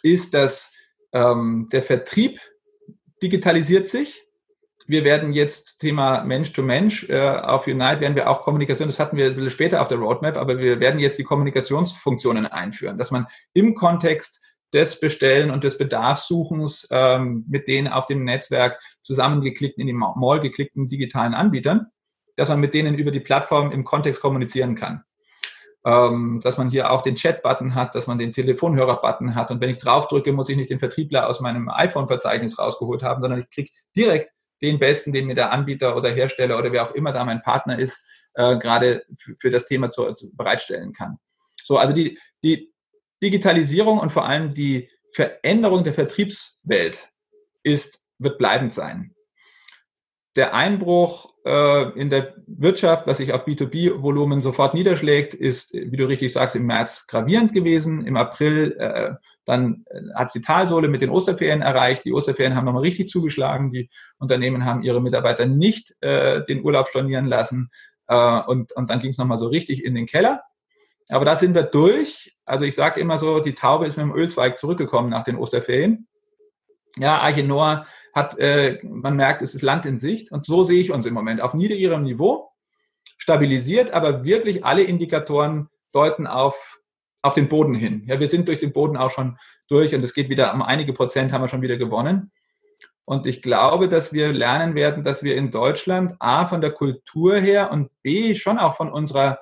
[0.01, 0.73] ist, dass
[1.13, 2.41] ähm, der Vertrieb
[3.21, 4.26] digitalisiert sich
[4.87, 8.99] wir werden jetzt Thema Mensch to Mensch äh, auf Unite werden wir auch Kommunikation, das
[8.99, 13.27] hatten wir später auf der Roadmap, aber wir werden jetzt die Kommunikationsfunktionen einführen, dass man
[13.53, 14.41] im Kontext
[14.73, 20.39] des Bestellen und des Bedarfssuchens ähm, mit den auf dem Netzwerk zusammengeklickten, in die Mall
[20.39, 21.87] geklickten digitalen Anbietern,
[22.35, 25.03] dass man mit denen über die Plattform im Kontext kommunizieren kann.
[25.85, 29.69] Ähm, dass man hier auch den Chat-Button hat, dass man den Telefonhörer-Button hat und wenn
[29.69, 33.69] ich draufdrücke, muss ich nicht den Vertriebler aus meinem iPhone-Verzeichnis rausgeholt haben, sondern ich kriege
[33.95, 34.31] direkt
[34.61, 37.77] den besten, den mir der Anbieter oder Hersteller oder wer auch immer da mein Partner
[37.77, 38.01] ist,
[38.33, 39.05] äh, gerade
[39.39, 41.17] für das Thema zu, zu bereitstellen kann.
[41.63, 42.73] So, also die, die
[43.21, 47.09] Digitalisierung und vor allem die Veränderung der Vertriebswelt
[47.63, 49.15] ist, wird bleibend sein
[50.37, 56.05] der Einbruch äh, in der Wirtschaft, was sich auf B2B-Volumen sofort niederschlägt, ist, wie du
[56.05, 58.05] richtig sagst, im März gravierend gewesen.
[58.05, 59.15] Im April äh,
[59.45, 62.05] dann äh, hat es die Talsohle mit den Osterferien erreicht.
[62.05, 63.71] Die Osterferien haben nochmal richtig zugeschlagen.
[63.71, 67.71] Die Unternehmen haben ihre Mitarbeiter nicht äh, den Urlaub stornieren lassen.
[68.07, 70.43] Äh, und, und dann ging es nochmal so richtig in den Keller.
[71.09, 72.37] Aber da sind wir durch.
[72.45, 76.07] Also ich sage immer so, die Taube ist mit dem Ölzweig zurückgekommen nach den Osterferien.
[76.97, 77.85] Ja, Arche Noah
[78.17, 80.31] hat, äh, man merkt, es ist Land in Sicht.
[80.31, 82.51] Und so sehe ich uns im Moment auf niedrigerem Niveau,
[83.17, 86.79] stabilisiert, aber wirklich alle Indikatoren deuten auf,
[87.21, 88.03] auf den Boden hin.
[88.07, 89.37] Ja, wir sind durch den Boden auch schon
[89.67, 92.31] durch und es geht wieder um einige Prozent haben wir schon wieder gewonnen.
[93.05, 97.37] Und ich glaube, dass wir lernen werden, dass wir in Deutschland A von der Kultur
[97.37, 99.39] her und B schon auch von unserer,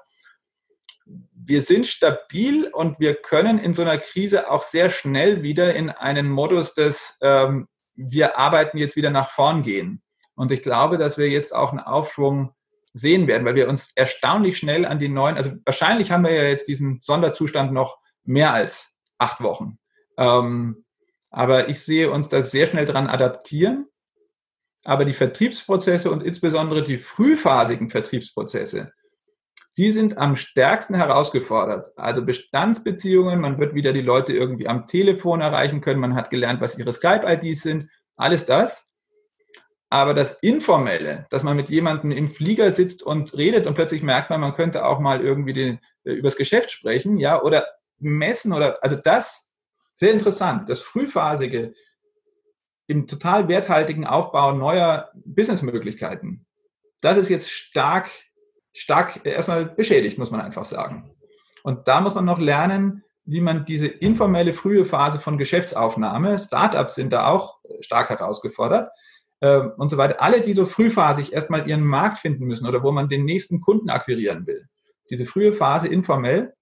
[1.06, 5.90] wir sind stabil und wir können in so einer Krise auch sehr schnell wieder in
[5.90, 10.02] einen Modus des ähm, wir arbeiten jetzt wieder nach vorn gehen.
[10.36, 12.54] Und ich glaube, dass wir jetzt auch einen Aufschwung
[12.94, 16.44] sehen werden, weil wir uns erstaunlich schnell an die neuen, also wahrscheinlich haben wir ja
[16.44, 19.78] jetzt diesen Sonderzustand noch mehr als acht Wochen.
[20.18, 20.86] Ähm,
[21.32, 23.88] aber ich sehe uns da sehr schnell dran adaptieren.
[24.86, 28.94] Aber die Vertriebsprozesse und insbesondere die frühphasigen Vertriebsprozesse,
[29.78, 31.90] die sind am stärksten herausgefordert.
[31.98, 36.62] Also Bestandsbeziehungen, man wird wieder die Leute irgendwie am Telefon erreichen können, man hat gelernt,
[36.62, 38.94] was ihre Skype-IDs sind, alles das.
[39.90, 44.30] Aber das Informelle, dass man mit jemandem im Flieger sitzt und redet und plötzlich merkt
[44.30, 47.68] man, man könnte auch mal irgendwie den, äh, übers Geschäft sprechen, ja, oder
[48.00, 49.52] messen oder, also das,
[49.96, 51.74] sehr interessant, das frühphasige,
[52.88, 56.46] im total werthaltigen Aufbau neuer Businessmöglichkeiten,
[57.02, 58.10] das ist jetzt stark,
[58.76, 61.10] stark erstmal beschädigt, muss man einfach sagen.
[61.64, 66.96] Und da muss man noch lernen, wie man diese informelle frühe Phase von Geschäftsaufnahme, Startups
[66.96, 68.92] sind da auch stark herausgefordert
[69.40, 72.92] äh, und so weiter, alle, die so frühphasig erstmal ihren Markt finden müssen oder wo
[72.92, 74.68] man den nächsten Kunden akquirieren will.
[75.10, 76.54] Diese frühe Phase informell,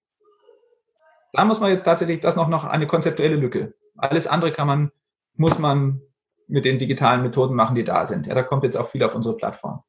[1.34, 3.74] da muss man jetzt tatsächlich, das noch, noch eine konzeptuelle Lücke.
[3.98, 4.92] Alles andere kann man,
[5.36, 6.02] muss man
[6.48, 8.28] mit den digitalen Methoden machen, die da sind.
[8.28, 9.84] Ja, da kommt jetzt auch viel auf unsere Plattform.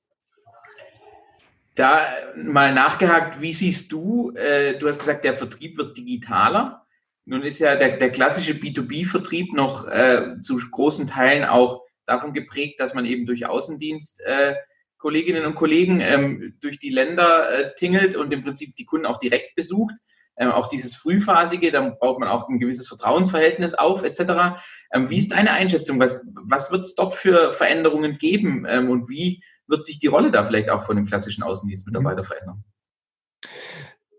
[1.74, 2.06] Da
[2.36, 6.86] mal nachgehakt, wie siehst du, äh, du hast gesagt, der Vertrieb wird digitaler.
[7.24, 12.80] Nun ist ja der, der klassische B2B-Vertrieb noch äh, zu großen Teilen auch davon geprägt,
[12.80, 14.54] dass man eben durch Außendienst äh,
[14.98, 19.18] Kolleginnen und Kollegen ähm, durch die Länder äh, tingelt und im Prinzip die Kunden auch
[19.18, 19.94] direkt besucht.
[20.36, 24.60] Ähm, auch dieses Frühphasige, da baut man auch ein gewisses Vertrauensverhältnis auf, etc.
[24.92, 26.00] Ähm, wie ist deine Einschätzung?
[26.00, 30.30] Was, was wird es dort für Veränderungen geben ähm, und wie wird sich die Rolle
[30.30, 32.26] da vielleicht auch von dem klassischen Außendienstmitarbeiter mhm.
[32.26, 32.64] verändern?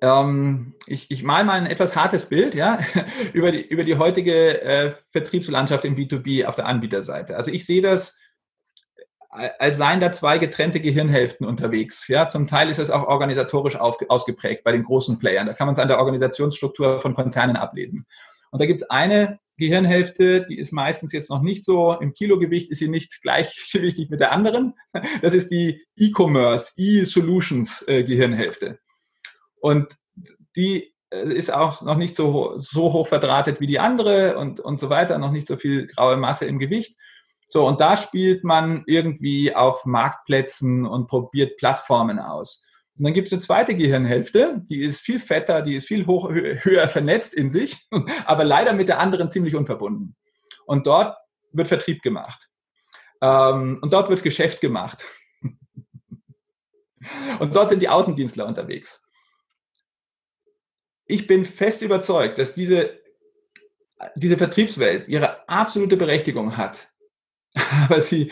[0.01, 2.79] Ähm, ich, ich mal mal ein etwas hartes Bild ja,
[3.33, 7.35] über, die, über die heutige äh, Vertriebslandschaft im B2B auf der Anbieterseite.
[7.35, 8.19] Also ich sehe das
[9.59, 12.07] als seien da zwei getrennte Gehirnhälften unterwegs.
[12.07, 15.47] Ja, zum Teil ist es auch organisatorisch auf, ausgeprägt bei den großen Playern.
[15.47, 18.05] Da kann man es an der Organisationsstruktur von Konzernen ablesen.
[18.51, 22.69] Und da gibt es eine Gehirnhälfte, die ist meistens jetzt noch nicht so, im Kilogewicht
[22.69, 24.73] ist sie nicht gleichgewichtig mit der anderen.
[25.21, 28.79] Das ist die E-Commerce, E-Solutions äh, Gehirnhälfte.
[29.55, 29.97] Und
[30.55, 34.79] die äh, ist auch noch nicht so, so hoch verdrahtet wie die andere und, und
[34.79, 36.97] so weiter, noch nicht so viel graue Masse im Gewicht.
[37.47, 42.65] So, und da spielt man irgendwie auf Marktplätzen und probiert Plattformen aus.
[42.97, 46.29] Und dann gibt es eine zweite Gehirnhälfte, die ist viel fetter, die ist viel hoch,
[46.29, 47.87] höher vernetzt in sich,
[48.25, 50.15] aber leider mit der anderen ziemlich unverbunden.
[50.65, 51.17] Und dort
[51.51, 52.49] wird Vertrieb gemacht.
[53.21, 55.05] Ähm, und dort wird Geschäft gemacht.
[57.39, 59.05] Und dort sind die Außendienstler unterwegs.
[61.05, 62.99] Ich bin fest überzeugt, dass diese,
[64.15, 66.89] diese Vertriebswelt ihre absolute Berechtigung hat.
[67.85, 68.31] Aber sie,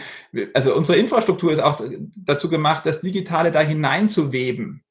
[0.53, 1.81] also unsere Infrastruktur ist auch
[2.15, 4.83] dazu gemacht, das Digitale da hineinzuweben.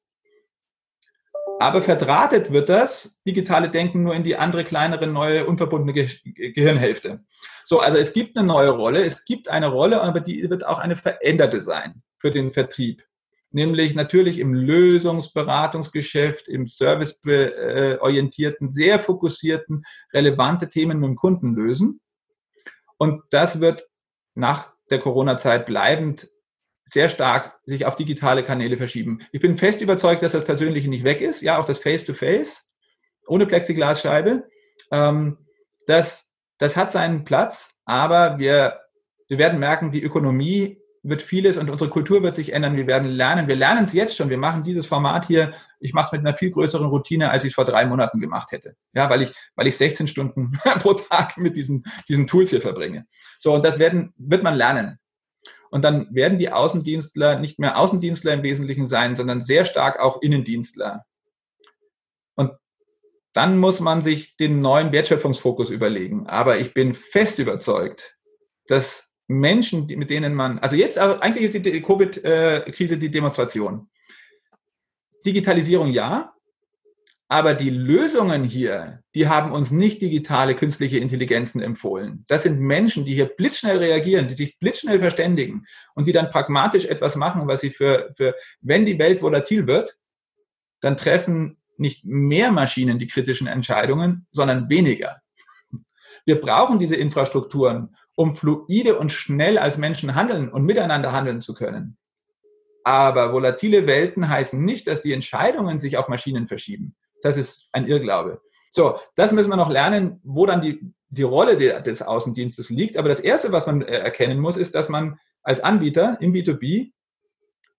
[1.59, 6.09] Aber verdrahtet wird das digitale Denken nur in die andere, kleinere, neue, unverbundene Ge
[6.51, 7.23] Gehirnhälfte.
[7.63, 10.79] So, also es gibt eine neue Rolle, es gibt eine Rolle, aber die wird auch
[10.79, 13.03] eine veränderte sein für den Vertrieb.
[13.51, 22.01] Nämlich natürlich im Lösungsberatungsgeschäft, im serviceorientierten, sehr fokussierten, relevante Themen mit dem Kunden lösen.
[22.97, 23.87] Und das wird
[24.35, 26.29] nach der Corona-Zeit bleibend
[26.85, 29.21] sehr stark sich auf digitale Kanäle verschieben.
[29.31, 33.27] Ich bin fest überzeugt, dass das Persönliche nicht weg ist, ja, auch das Face-to-Face, -face,
[33.27, 34.43] ohne Plexiglasscheibe.
[34.91, 35.37] Ähm,
[35.87, 38.81] das, das hat seinen Platz, aber wir,
[39.27, 42.77] wir werden merken, die Ökonomie wird vieles und unsere Kultur wird sich ändern.
[42.77, 43.47] Wir werden lernen.
[43.47, 44.29] Wir lernen es jetzt schon.
[44.29, 45.53] Wir machen dieses Format hier.
[45.79, 48.51] Ich mache es mit einer viel größeren Routine, als ich es vor drei Monaten gemacht
[48.53, 48.75] hätte.
[48.93, 53.05] Ja, weil ich, weil ich 16 Stunden pro Tag mit diesen, diesen Tools hier verbringe.
[53.37, 54.97] So, und das werden, wird man lernen.
[55.69, 60.21] Und dann werden die Außendienstler nicht mehr Außendienstler im Wesentlichen sein, sondern sehr stark auch
[60.21, 61.03] Innendienstler.
[62.35, 62.51] Und
[63.33, 66.27] dann muss man sich den neuen Wertschöpfungsfokus überlegen.
[66.27, 68.15] Aber ich bin fest überzeugt,
[68.67, 73.89] dass Menschen, mit denen man, also jetzt eigentlich ist die Covid-Krise die Demonstration.
[75.25, 76.33] Digitalisierung ja,
[77.29, 82.25] aber die Lösungen hier, die haben uns nicht digitale künstliche Intelligenzen empfohlen.
[82.27, 85.65] Das sind Menschen, die hier blitzschnell reagieren, die sich blitzschnell verständigen
[85.95, 89.97] und die dann pragmatisch etwas machen, was sie für, für wenn die Welt volatil wird,
[90.81, 95.21] dann treffen nicht mehr Maschinen die kritischen Entscheidungen, sondern weniger.
[96.25, 101.53] Wir brauchen diese Infrastrukturen um fluide und schnell als Menschen handeln und miteinander handeln zu
[101.53, 101.97] können.
[102.83, 106.95] Aber volatile Welten heißen nicht, dass die Entscheidungen sich auf Maschinen verschieben.
[107.21, 108.41] Das ist ein Irrglaube.
[108.71, 112.97] So, das müssen wir noch lernen, wo dann die, die Rolle des Außendienstes liegt.
[112.97, 116.91] Aber das Erste, was man äh, erkennen muss, ist, dass man als Anbieter im B2B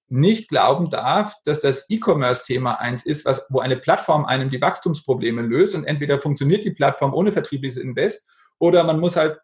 [0.09, 5.43] nicht glauben darf, dass das E-Commerce-Thema eins ist, was, wo eine Plattform einem die Wachstumsprobleme
[5.43, 8.27] löst und entweder funktioniert die Plattform ohne vertriebliches Invest
[8.59, 9.39] oder man muss halt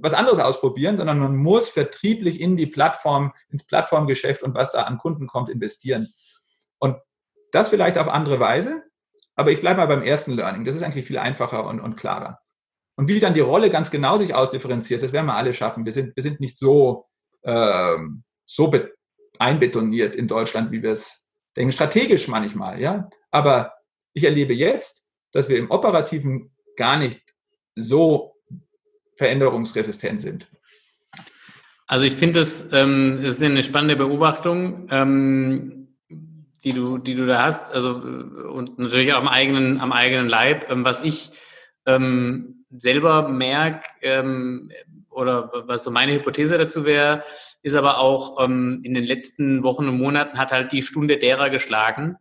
[0.00, 4.82] was anderes ausprobieren, sondern man muss vertrieblich in die Plattform, ins Plattformgeschäft und was da
[4.82, 6.08] an Kunden kommt, investieren.
[6.78, 6.96] Und
[7.52, 8.82] das vielleicht auf andere Weise,
[9.34, 10.64] aber ich bleibe mal beim ersten Learning.
[10.64, 12.40] Das ist eigentlich viel einfacher und, und klarer.
[12.96, 15.84] Und wie dann die Rolle ganz genau sich ausdifferenziert, das werden wir alle schaffen.
[15.84, 17.06] Wir sind, wir sind nicht so,
[17.44, 18.72] ähm, so
[19.38, 21.24] einbetoniert in Deutschland, wie wir es
[21.56, 23.08] denken, strategisch manchmal, ja.
[23.30, 23.74] Aber
[24.14, 27.22] ich erlebe jetzt, dass wir im Operativen gar nicht
[27.76, 28.34] so
[29.18, 30.46] veränderungsresistent sind.
[31.86, 35.88] Also ich finde, das ähm, ist eine spannende Beobachtung, ähm,
[36.62, 37.72] die du, die du da hast.
[37.72, 40.70] Also und natürlich auch am eigenen, am eigenen Leib.
[40.70, 41.32] Ähm, was ich
[41.86, 44.70] ähm, selber merke, ähm,
[45.10, 47.24] oder was so meine Hypothese dazu wäre,
[47.62, 51.50] ist aber auch ähm, in den letzten Wochen und Monaten hat halt die Stunde derer
[51.50, 52.16] geschlagen,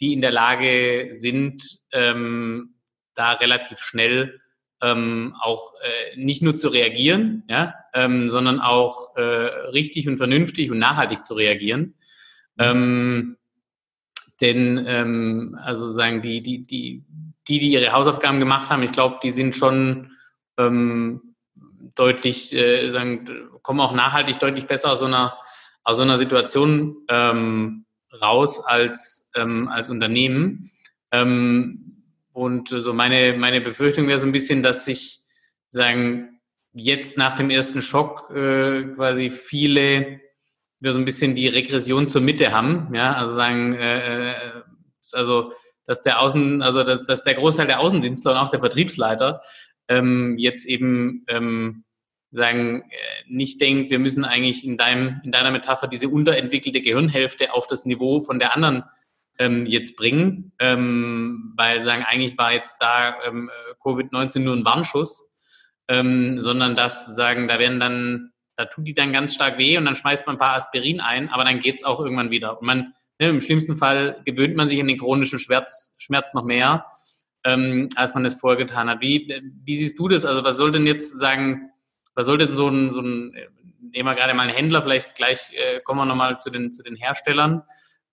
[0.00, 2.74] die in der Lage sind, ähm,
[3.14, 4.41] da relativ schnell
[4.82, 10.70] ähm, auch äh, nicht nur zu reagieren, ja, ähm, sondern auch äh, richtig und vernünftig
[10.70, 11.94] und nachhaltig zu reagieren.
[12.58, 13.36] Ähm,
[14.40, 17.04] denn ähm, also sagen die, die, die,
[17.46, 20.10] die, die ihre Hausaufgaben gemacht haben, ich glaube, die sind schon
[20.58, 21.34] ähm,
[21.94, 23.26] deutlich, äh, sagen,
[23.62, 25.38] kommen auch nachhaltig deutlich besser aus so einer,
[25.84, 27.84] aus so einer Situation ähm,
[28.20, 30.70] raus als, ähm, als Unternehmen.
[31.12, 31.91] Ähm,
[32.32, 35.20] und so meine, meine Befürchtung wäre so ein bisschen, dass sich
[35.68, 36.40] sagen,
[36.72, 40.20] jetzt nach dem ersten Schock äh, quasi viele
[40.80, 44.34] wieder so ein bisschen die Regression zur Mitte haben, ja, also sagen, äh, äh
[45.12, 45.52] also
[45.86, 49.40] dass der Außen, also dass, dass der Großteil der Außendienstler und auch der Vertriebsleiter
[49.88, 51.84] ähm, jetzt eben ähm,
[52.30, 52.94] sagen, äh,
[53.26, 57.84] nicht denkt, wir müssen eigentlich in deinem, in deiner Metapher diese unterentwickelte Gehirnhälfte auf das
[57.84, 58.84] Niveau von der anderen
[59.38, 63.50] ähm, jetzt bringen, ähm, weil sagen, eigentlich war jetzt da ähm,
[63.82, 65.28] Covid-19 nur ein Warnschuss,
[65.88, 69.84] ähm, sondern dass sagen, da werden dann, da tut die dann ganz stark weh und
[69.84, 72.60] dann schmeißt man ein paar Aspirin ein, aber dann geht's auch irgendwann wieder.
[72.60, 76.42] Und man Ne, Im schlimmsten Fall gewöhnt man sich an den chronischen Schmerz, Schmerz noch
[76.42, 76.86] mehr,
[77.44, 79.00] ähm, als man es vorher getan hat.
[79.00, 80.24] Wie, wie siehst du das?
[80.24, 81.70] Also was soll denn jetzt sagen,
[82.16, 83.32] was soll denn so ein, so ein
[83.80, 86.82] nehmen wir gerade mal einen Händler, vielleicht gleich äh, kommen wir nochmal zu den, zu
[86.82, 87.62] den Herstellern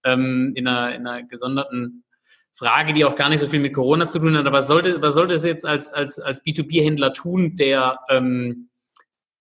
[0.04, 2.04] ähm, in, einer, in einer gesonderten
[2.54, 4.46] Frage, die auch gar nicht so viel mit Corona zu tun hat.
[4.46, 8.70] Aber was sollte, was sollte es jetzt als, als, als B2B-Händler tun, der, ähm,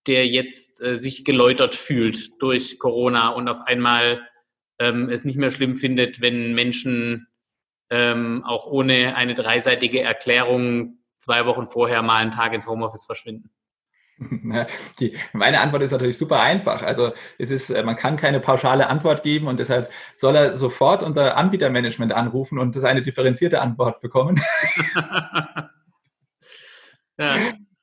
[0.07, 4.27] der jetzt äh, sich geläutert fühlt durch Corona und auf einmal
[4.79, 7.27] ähm, es nicht mehr schlimm findet, wenn Menschen
[7.91, 13.51] ähm, auch ohne eine dreiseitige Erklärung zwei Wochen vorher mal einen Tag ins Homeoffice verschwinden?
[15.01, 16.83] Die, meine Antwort ist natürlich super einfach.
[16.83, 21.03] Also es ist, äh, man kann keine pauschale Antwort geben und deshalb soll er sofort
[21.03, 24.41] unser Anbietermanagement anrufen und eine differenzierte Antwort bekommen.
[27.19, 27.37] ja.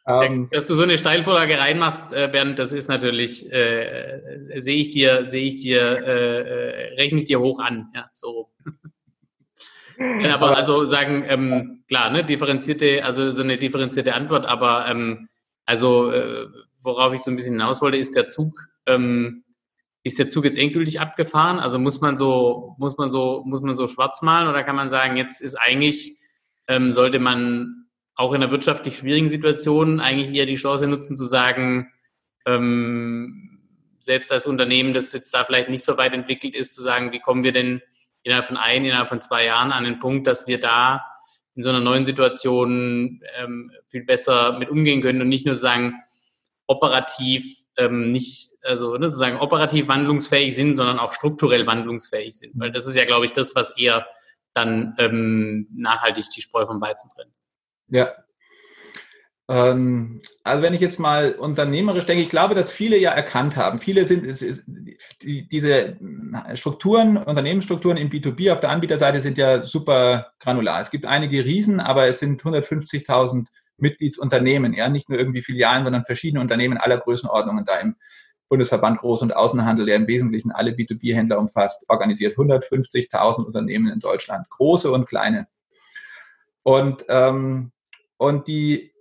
[0.08, 4.22] Ähm, Dass du so eine Steilvorlage reinmachst, äh, Bernd, das ist natürlich, äh,
[4.60, 7.90] sehe ich dir, sehe ich dir, äh, äh, rechne ich dir hoch an.
[7.96, 8.52] Ja, so.
[10.32, 15.28] aber also sagen, ähm, klar, ne, differenzierte, also so eine differenzierte Antwort, aber ähm,
[15.66, 16.48] also äh,
[16.82, 19.44] worauf ich so ein bisschen hinaus wollte, ist der Zug, ähm,
[20.04, 21.60] ist der Zug jetzt endgültig abgefahren?
[21.60, 24.90] Also muss man so, muss man so, muss man so schwarz malen oder kann man
[24.90, 26.18] sagen, jetzt ist eigentlich,
[26.68, 31.26] ähm, sollte man auch in einer wirtschaftlich schwierigen Situation eigentlich eher die Chance nutzen zu
[31.26, 31.92] sagen,
[32.46, 33.60] ähm,
[34.00, 37.20] selbst als Unternehmen, das jetzt da vielleicht nicht so weit entwickelt ist, zu sagen, wie
[37.20, 37.82] kommen wir denn
[38.22, 41.04] innerhalb von ein, innerhalb von zwei Jahren an den Punkt, dass wir da
[41.56, 45.96] in so einer neuen Situation ähm, viel besser mit umgehen können und nicht nur sagen,
[46.68, 52.54] operativ ähm, nicht, also ne, sozusagen operativ wandlungsfähig sind, sondern auch strukturell wandlungsfähig sind.
[52.56, 54.08] Weil das ist ja, glaube ich, das, was eher
[54.54, 57.34] dann ähm, nachhaltig die Spreu vom Weizen trennt.
[57.90, 58.14] Ja.
[59.48, 63.80] Ähm, also wenn ich jetzt mal unternehmerisch denke, ich glaube, dass viele ja erkannt haben.
[63.80, 64.64] Viele sind ist, ist,
[65.22, 65.98] die, diese
[66.56, 70.82] Strukturen, Unternehmensstrukturen im B2B auf der Anbieterseite sind ja super granular.
[70.82, 76.06] Es gibt einige Riesen, aber es sind 150.000 Mitgliedsunternehmen, ja, nicht nur irgendwie Filialen, sondern
[76.06, 77.96] verschiedene Unternehmen aller Größenordnungen da im
[78.48, 84.50] Bundesverband Groß- und Außenhandel, der im Wesentlichen alle B2B-Händler umfasst, organisiert 150.000 Unternehmen in Deutschland,
[84.50, 85.48] große und kleine.
[86.64, 87.72] Und ähm,
[88.18, 88.95] und die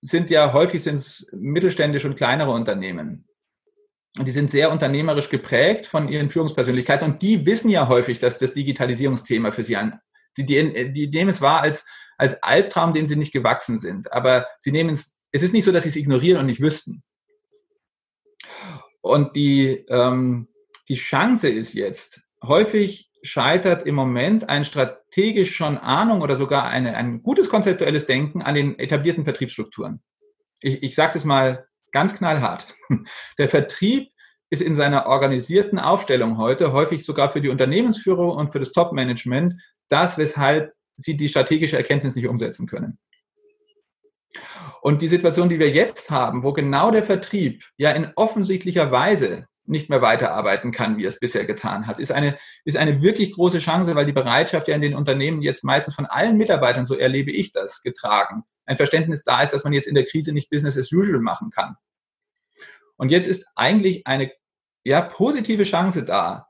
[0.00, 3.26] sind ja häufig sind es mittelständische und kleinere Unternehmen.
[4.18, 7.12] Und die sind sehr unternehmerisch geprägt von ihren Führungspersönlichkeiten.
[7.12, 10.00] Und die wissen ja häufig, dass das Digitalisierungsthema für sie an,
[10.36, 11.84] die, die, die nehmen es wahr als,
[12.16, 14.12] als Albtraum, dem sie nicht gewachsen sind.
[14.12, 17.02] Aber sie nehmen es, es ist nicht so, dass sie es ignorieren und nicht wüssten.
[19.00, 20.48] Und die, ähm,
[20.88, 26.96] die Chance ist jetzt, häufig scheitert im Moment ein strategisch schon Ahnung oder sogar eine,
[26.96, 30.02] ein gutes konzeptuelles Denken an den etablierten Vertriebsstrukturen.
[30.62, 32.66] Ich, ich sage es mal ganz knallhart.
[33.38, 34.10] Der Vertrieb
[34.50, 39.54] ist in seiner organisierten Aufstellung heute häufig sogar für die Unternehmensführung und für das Top-Management
[39.88, 42.98] das, weshalb sie die strategische Erkenntnis nicht umsetzen können.
[44.82, 49.46] Und die Situation, die wir jetzt haben, wo genau der Vertrieb ja in offensichtlicher Weise
[49.70, 53.32] nicht mehr weiterarbeiten kann, wie er es bisher getan hat, ist eine, ist eine wirklich
[53.32, 56.96] große Chance, weil die Bereitschaft ja in den Unternehmen jetzt meistens von allen Mitarbeitern, so
[56.96, 60.50] erlebe ich das, getragen, ein Verständnis da ist, dass man jetzt in der Krise nicht
[60.50, 61.76] Business as usual machen kann.
[62.96, 64.30] Und jetzt ist eigentlich eine
[64.84, 66.46] ja, positive Chance da,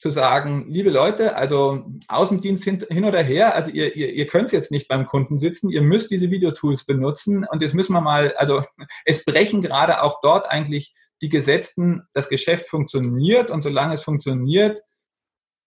[0.00, 4.50] zu sagen, liebe Leute, also Außendienst hin, hin oder her, also ihr, ihr, ihr könnt
[4.50, 8.34] jetzt nicht beim Kunden sitzen, ihr müsst diese Videotools benutzen und jetzt müssen wir mal,
[8.36, 8.64] also
[9.04, 14.80] es brechen gerade auch dort eigentlich die Gesetzten, das Geschäft funktioniert und solange es funktioniert,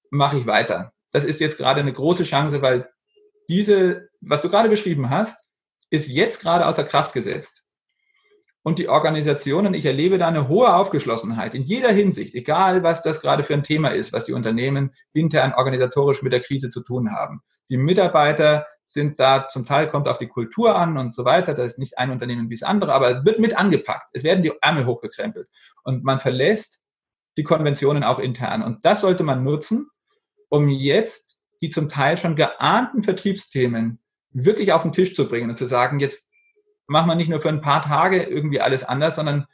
[0.09, 0.93] mache ich weiter.
[1.11, 2.89] Das ist jetzt gerade eine große Chance, weil
[3.49, 5.45] diese, was du gerade beschrieben hast,
[5.89, 7.63] ist jetzt gerade außer Kraft gesetzt
[8.63, 13.21] und die Organisationen, ich erlebe da eine hohe Aufgeschlossenheit in jeder Hinsicht, egal was das
[13.21, 17.11] gerade für ein Thema ist, was die Unternehmen intern organisatorisch mit der Krise zu tun
[17.11, 17.41] haben.
[17.69, 21.63] Die Mitarbeiter sind da, zum Teil kommt auf die Kultur an und so weiter, da
[21.63, 24.09] ist nicht ein Unternehmen wie das andere, aber wird mit angepackt.
[24.13, 25.47] Es werden die Ärmel hochgekrempelt
[25.83, 26.81] und man verlässt
[27.37, 28.61] die Konventionen auch intern.
[28.61, 29.89] Und das sollte man nutzen,
[30.49, 33.99] um jetzt die zum Teil schon geahnten Vertriebsthemen
[34.31, 36.29] wirklich auf den Tisch zu bringen und zu sagen, jetzt
[36.87, 39.47] machen wir nicht nur für ein paar Tage irgendwie alles anders, sondern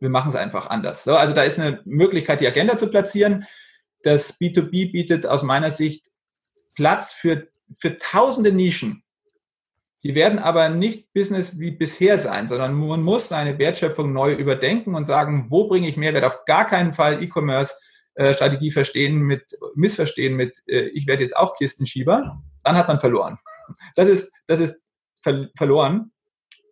[0.00, 1.04] wir machen es einfach anders.
[1.04, 3.46] So, also da ist eine Möglichkeit, die Agenda zu platzieren.
[4.02, 6.10] Das B2B bietet aus meiner Sicht
[6.74, 7.48] Platz für,
[7.80, 9.02] für tausende Nischen.
[10.02, 14.94] Die werden aber nicht Business wie bisher sein, sondern man muss seine Wertschöpfung neu überdenken
[14.94, 16.24] und sagen, wo bringe ich Mehrwert?
[16.24, 17.74] Auf gar keinen Fall E-Commerce
[18.14, 18.34] äh,
[18.72, 23.38] verstehen mit, missverstehen mit, äh, ich werde jetzt auch Kistenschieber, dann hat man verloren.
[23.94, 24.82] Das ist, das ist
[25.20, 26.12] ver verloren.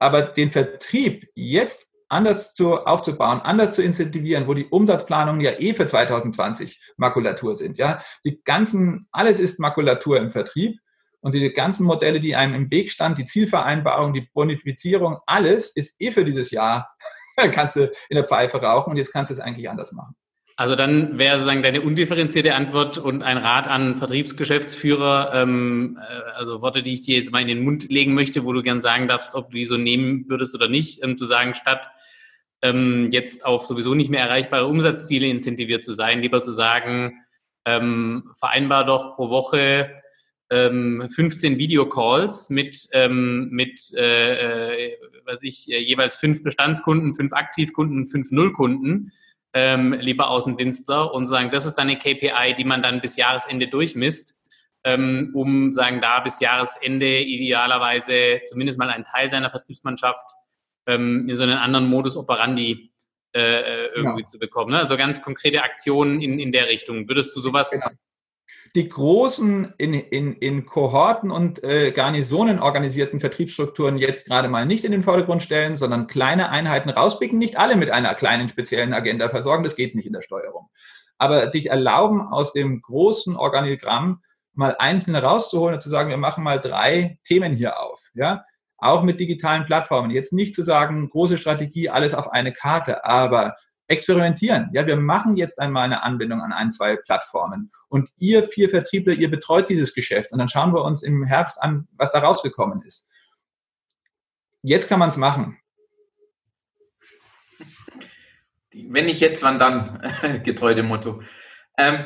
[0.00, 5.74] Aber den Vertrieb jetzt anders zu, aufzubauen, anders zu incentivieren, wo die Umsatzplanungen ja eh
[5.74, 7.78] für 2020 Makulatur sind.
[7.78, 10.80] Ja, die ganzen, alles ist Makulatur im Vertrieb.
[11.20, 16.00] Und diese ganzen Modelle, die einem im Weg standen, die Zielvereinbarung, die Bonifizierung, alles ist
[16.00, 16.90] eh für dieses Jahr,
[17.52, 20.14] kannst du in der Pfeife rauchen und jetzt kannst du es eigentlich anders machen.
[20.60, 26.60] Also dann wäre sozusagen deine undifferenzierte Antwort und ein Rat an Vertriebsgeschäftsführer, ähm, äh, also
[26.60, 29.08] Worte, die ich dir jetzt mal in den Mund legen möchte, wo du gern sagen
[29.08, 31.88] darfst, ob du die so nehmen würdest oder nicht, ähm, zu sagen, statt
[32.60, 37.24] ähm, jetzt auf sowieso nicht mehr erreichbare Umsatzziele incentiviert zu sein, lieber zu sagen,
[37.64, 40.02] ähm, vereinbar doch pro Woche
[40.50, 47.32] ähm, 15 Videocalls mit, ähm, mit äh, äh, was ich, äh, jeweils fünf Bestandskunden, fünf
[47.32, 49.12] Aktivkunden, fünf Nullkunden
[49.52, 53.68] ähm, lieber Außendienstler, und sagen, das ist dann eine KPI, die man dann bis Jahresende
[53.68, 54.38] durchmisst,
[54.84, 60.24] ähm, um sagen, da bis Jahresende idealerweise zumindest mal einen Teil seiner Vertriebsmannschaft
[60.86, 62.90] ähm, in so einen anderen Modus operandi
[63.34, 64.28] äh, äh irgendwie genau.
[64.28, 64.72] zu bekommen.
[64.72, 64.78] Ne?
[64.78, 67.08] Also ganz konkrete Aktionen in, in der Richtung.
[67.08, 67.90] Würdest du sowas genau
[68.76, 74.84] die großen in, in, in Kohorten und äh, Garnisonen organisierten Vertriebsstrukturen jetzt gerade mal nicht
[74.84, 79.28] in den Vordergrund stellen, sondern kleine Einheiten rauspicken, nicht alle mit einer kleinen speziellen Agenda
[79.28, 80.68] versorgen, das geht nicht in der Steuerung.
[81.18, 84.22] Aber sich erlauben, aus dem großen Organigramm
[84.54, 88.00] mal einzelne rauszuholen und zu sagen, wir machen mal drei Themen hier auf.
[88.14, 88.44] Ja?
[88.78, 90.10] Auch mit digitalen Plattformen.
[90.10, 93.56] Jetzt nicht zu sagen, große Strategie, alles auf eine Karte, aber
[93.90, 94.70] experimentieren.
[94.72, 97.72] Ja, wir machen jetzt einmal eine Anbindung an ein, zwei Plattformen.
[97.88, 100.32] Und ihr vier Vertriebler, ihr betreut dieses Geschäft.
[100.32, 103.08] Und dann schauen wir uns im Herbst an, was da rausgekommen ist.
[104.62, 105.58] Jetzt kann man es machen.
[108.72, 110.00] Wenn nicht jetzt, wann dann?
[110.44, 111.22] Getreu dem Motto.
[111.76, 112.04] Ähm,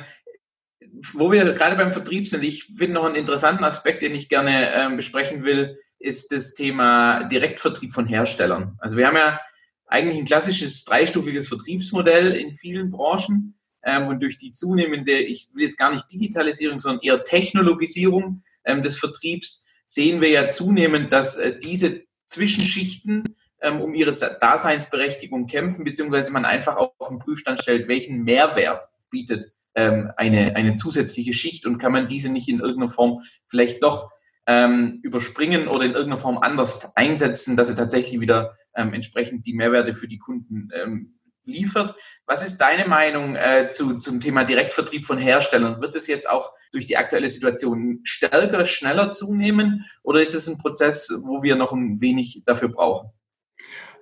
[1.12, 4.72] wo wir gerade beim Vertrieb sind, ich finde noch einen interessanten Aspekt, den ich gerne
[4.72, 8.78] ähm, besprechen will, ist das Thema Direktvertrieb von Herstellern.
[8.78, 9.38] Also wir haben ja
[9.86, 13.58] eigentlich ein klassisches dreistufiges Vertriebsmodell in vielen Branchen.
[13.84, 18.82] Ähm, und durch die zunehmende, ich will jetzt gar nicht Digitalisierung, sondern eher Technologisierung ähm,
[18.82, 23.24] des Vertriebs, sehen wir ja zunehmend, dass äh, diese Zwischenschichten
[23.60, 29.52] ähm, um ihre Daseinsberechtigung kämpfen, beziehungsweise man einfach auf den Prüfstand stellt, welchen Mehrwert bietet
[29.74, 34.10] ähm, eine, eine zusätzliche Schicht und kann man diese nicht in irgendeiner Form vielleicht doch
[34.46, 39.54] ähm, überspringen oder in irgendeiner Form anders einsetzen, dass sie tatsächlich wieder ähm, entsprechend die
[39.54, 41.14] Mehrwerte für die Kunden ähm,
[41.44, 41.94] liefert.
[42.26, 45.80] Was ist deine Meinung äh, zu, zum Thema Direktvertrieb von Herstellern?
[45.80, 50.58] Wird es jetzt auch durch die aktuelle Situation stärker, schneller zunehmen oder ist es ein
[50.58, 53.10] Prozess, wo wir noch ein wenig dafür brauchen?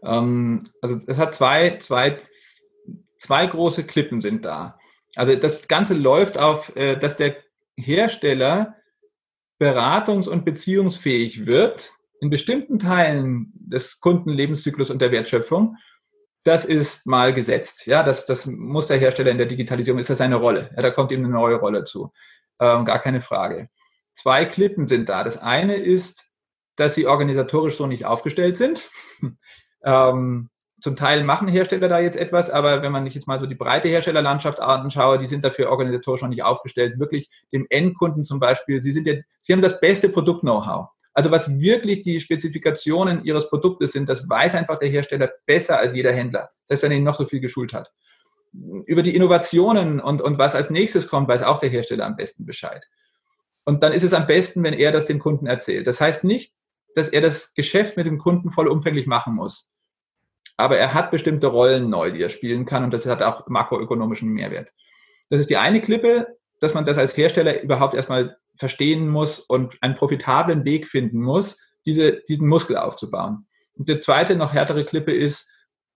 [0.02, 2.18] Ähm, also es hat zwei, zwei,
[3.16, 4.78] zwei große Klippen sind da.
[5.14, 7.36] Also das Ganze läuft auf, äh, dass der
[7.76, 8.76] Hersteller
[9.60, 11.92] beratungs- und beziehungsfähig wird
[12.22, 15.76] in bestimmten Teilen des Kundenlebenszyklus und der Wertschöpfung,
[16.44, 17.86] das ist mal gesetzt.
[17.86, 20.70] Ja, das, das muss der Hersteller in der Digitalisierung, ist das seine Rolle.
[20.74, 22.12] Ja, da kommt ihm eine neue Rolle zu.
[22.60, 23.68] Ähm, gar keine Frage.
[24.14, 25.24] Zwei Klippen sind da.
[25.24, 26.32] Das eine ist
[26.76, 28.90] dass sie organisatorisch so nicht aufgestellt sind.
[29.84, 30.48] ähm,
[30.80, 33.54] zum Teil machen Hersteller da jetzt etwas, aber wenn man nicht jetzt mal so die
[33.54, 36.98] breite Herstellerlandschaft anschaue, die sind dafür organisatorisch noch nicht aufgestellt.
[36.98, 40.88] Wirklich dem Endkunden zum Beispiel, sie sind ja, sie haben das beste Produkt-Know-how.
[41.14, 45.94] Also was wirklich die Spezifikationen ihres Produktes sind, das weiß einfach der Hersteller besser als
[45.94, 47.92] jeder Händler, selbst wenn er ihn noch so viel geschult hat.
[48.86, 52.46] Über die Innovationen und, und was als nächstes kommt, weiß auch der Hersteller am besten
[52.46, 52.86] Bescheid.
[53.64, 55.86] Und dann ist es am besten, wenn er das dem Kunden erzählt.
[55.86, 56.54] Das heißt nicht,
[56.94, 59.70] dass er das Geschäft mit dem Kunden vollumfänglich machen muss.
[60.56, 64.28] Aber er hat bestimmte Rollen neu, die er spielen kann und das hat auch makroökonomischen
[64.28, 64.70] Mehrwert.
[65.30, 69.76] Das ist die eine Klippe, dass man das als Hersteller überhaupt erstmal verstehen muss und
[69.82, 73.48] einen profitablen Weg finden muss, diese, diesen Muskel aufzubauen.
[73.74, 75.50] Und die zweite, noch härtere Klippe ist,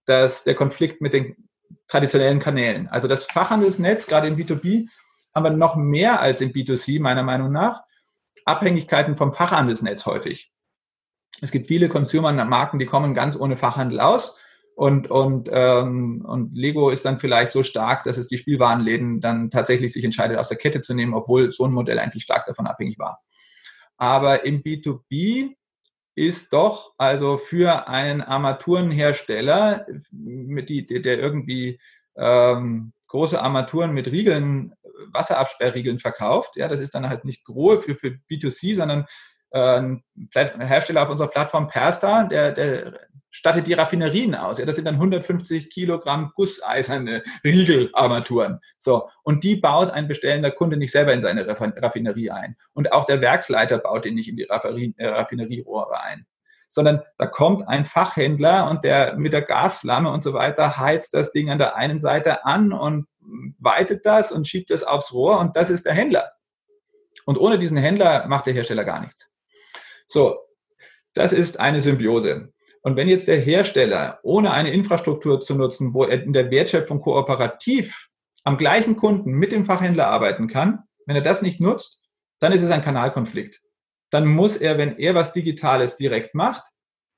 [0.04, 1.48] dass der Konflikt mit den
[1.86, 2.88] traditionellen Kanälen.
[2.88, 4.88] Also das Fachhandelsnetz, gerade im B2B,
[5.32, 7.84] haben wir noch mehr als im B2C, meiner Meinung nach.
[8.44, 10.52] Abhängigkeiten vom Fachhandelsnetz häufig.
[11.40, 14.40] Es gibt viele Consumer-Marken, die kommen ganz ohne Fachhandel aus.
[14.76, 19.48] Und, und, ähm, und Lego ist dann vielleicht so stark, dass es die Spielwarenläden dann
[19.48, 22.66] tatsächlich sich entscheidet, aus der Kette zu nehmen, obwohl so ein Modell eigentlich stark davon
[22.66, 23.22] abhängig war.
[23.96, 25.54] Aber im B2B
[26.14, 31.80] ist doch also für einen Armaturenhersteller, mit die, der irgendwie
[32.14, 34.74] ähm, große Armaturen mit Riegeln,
[35.10, 39.06] Wasserabsperrriegeln verkauft, ja, das ist dann halt nicht groß für, für B2C, sondern
[39.52, 40.02] äh, ein
[40.34, 43.00] Hersteller auf unserer Plattform Perstar, der, der
[43.36, 44.58] stattet die Raffinerien aus.
[44.58, 48.60] Ja, das sind dann 150 Kilogramm gusseiserne Riegelarmaturen.
[48.78, 49.10] So.
[49.24, 52.56] Und die baut ein bestellender Kunde nicht selber in seine Raffinerie ein.
[52.72, 56.26] Und auch der Werksleiter baut den nicht in die äh, Raffinerierohre ein.
[56.70, 61.30] Sondern da kommt ein Fachhändler und der mit der Gasflamme und so weiter heizt das
[61.30, 63.06] Ding an der einen Seite an und
[63.58, 66.32] weitet das und schiebt das aufs Rohr und das ist der Händler.
[67.26, 69.30] Und ohne diesen Händler macht der Hersteller gar nichts.
[70.08, 70.38] So,
[71.12, 72.52] das ist eine Symbiose.
[72.86, 77.00] Und wenn jetzt der Hersteller, ohne eine Infrastruktur zu nutzen, wo er in der Wertschöpfung
[77.00, 78.10] kooperativ
[78.44, 82.04] am gleichen Kunden mit dem Fachhändler arbeiten kann, wenn er das nicht nutzt,
[82.38, 83.60] dann ist es ein Kanalkonflikt.
[84.10, 86.62] Dann muss er, wenn er was Digitales direkt macht,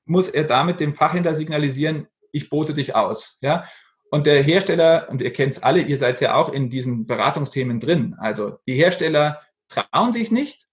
[0.05, 3.37] muss er damit dem Fachhändler signalisieren, ich bote dich aus.
[3.41, 3.65] Ja?
[4.09, 7.79] Und der Hersteller, und ihr kennt es alle, ihr seid ja auch in diesen Beratungsthemen
[7.79, 8.15] drin.
[8.17, 10.65] Also die Hersteller trauen sich nicht,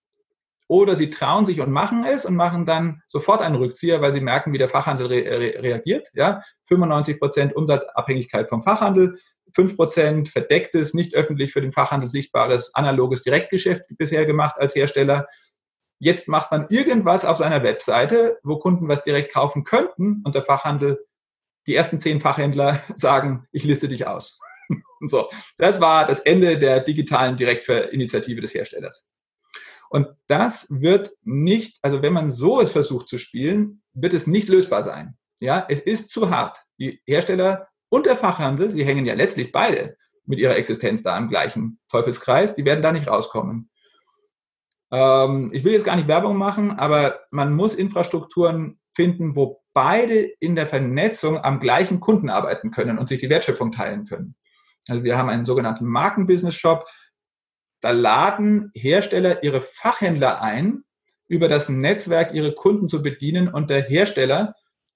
[0.69, 4.21] oder sie trauen sich und machen es und machen dann sofort einen Rückzieher, weil sie
[4.21, 6.09] merken, wie der Fachhandel re re reagiert.
[6.15, 6.43] Ja?
[6.67, 9.17] 95 Prozent Umsatzabhängigkeit vom Fachhandel,
[9.55, 15.27] 5 Prozent verdecktes, nicht öffentlich für den Fachhandel sichtbares, analoges Direktgeschäft bisher gemacht als Hersteller.
[15.99, 20.43] Jetzt macht man irgendwas auf seiner Webseite, wo Kunden was direkt kaufen könnten und der
[20.43, 20.99] Fachhandel,
[21.67, 24.41] die ersten zehn Fachhändler sagen, ich liste dich aus.
[25.07, 29.09] so, das war das Ende der digitalen Direktinitiative des Herstellers.
[29.97, 34.47] Und das wird nicht, also wenn man so es versucht zu spielen, wird es nicht
[34.47, 35.17] lösbar sein.
[35.41, 36.59] Ja, es ist zu hart.
[36.79, 41.31] Die Hersteller und der Fachhandel, die hängen ja letztlich beide mit ihrer Existenz da im
[41.31, 43.71] gleichen Teufelskreis, die werden da nicht rauskommen.
[44.93, 50.21] Ähm, ich will jetzt gar nicht Werbung machen, aber man muss Infrastrukturen finden, wo beide
[50.41, 54.35] in der Vernetzung am gleichen Kunden arbeiten können und sich die Wertschöpfung teilen können.
[54.89, 56.87] Also wir haben einen sogenannten Marken-Business-Shop,
[57.87, 60.83] da laden Hersteller ihre Fachhändler ein,
[61.29, 64.55] über das Netzwerk ihre Kunden zu bedienen und der Hersteller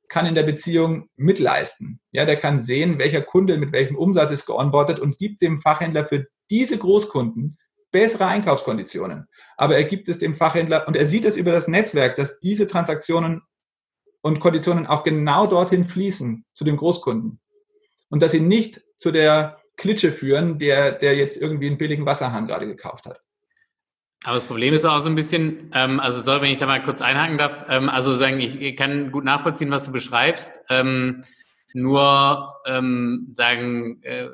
[0.08, 2.00] kann in der Beziehung mitleisten.
[2.10, 6.04] Ja, der kann sehen, welcher Kunde mit welchem Umsatz ist geonboardet und gibt dem Fachhändler
[6.04, 7.58] für diese Großkunden
[7.92, 9.28] bessere Einkaufskonditionen.
[9.56, 12.66] Aber er gibt es dem Fachhändler und er sieht es über das Netzwerk, dass diese
[12.66, 13.42] Transaktionen
[14.20, 17.40] und Konditionen auch genau dorthin fließen zu dem Großkunden
[18.08, 22.46] und dass sie nicht zu der Klitsche führen, der, der jetzt irgendwie einen billigen Wasserhahn
[22.46, 23.20] gerade gekauft hat.
[24.24, 26.82] Aber das Problem ist auch so ein bisschen, ähm, also soll, wenn ich da mal
[26.82, 30.60] kurz einhaken darf, ähm, also sagen, ich, kann gut nachvollziehen, was du beschreibst.
[30.68, 31.24] Ähm,
[31.72, 34.28] nur ähm, sagen, äh,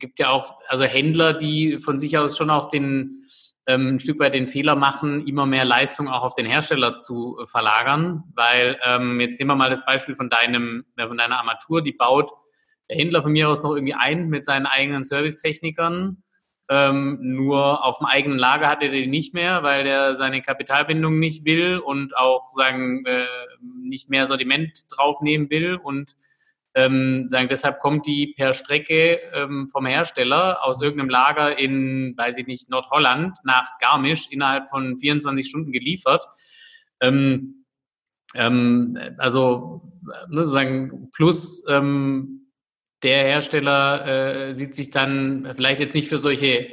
[0.00, 3.22] gibt ja auch also Händler, die von sich aus schon auch den
[3.66, 7.38] ähm, ein Stück weit den Fehler machen, immer mehr Leistung auch auf den Hersteller zu
[7.46, 11.92] verlagern, weil ähm, jetzt nehmen wir mal das Beispiel von deinem von deiner Armatur, die
[11.92, 12.32] baut
[12.88, 16.22] der Händler von mir aus noch irgendwie ein mit seinen eigenen Servicetechnikern.
[16.70, 21.18] Ähm, nur auf dem eigenen Lager hat er den nicht mehr, weil er seine Kapitalbindung
[21.18, 23.26] nicht will und auch sagen äh,
[23.82, 26.16] nicht mehr Sortiment draufnehmen will und
[26.74, 32.38] ähm, sagen deshalb kommt die per Strecke ähm, vom Hersteller aus irgendeinem Lager in, weiß
[32.38, 36.24] ich nicht, Nordholland nach Garmisch innerhalb von 24 Stunden geliefert.
[37.00, 37.64] Ähm,
[38.34, 39.92] ähm, also
[40.28, 42.43] ne, sozusagen plus ähm,
[43.04, 44.06] der Hersteller
[44.48, 46.68] äh, sieht sich dann vielleicht jetzt nicht für solche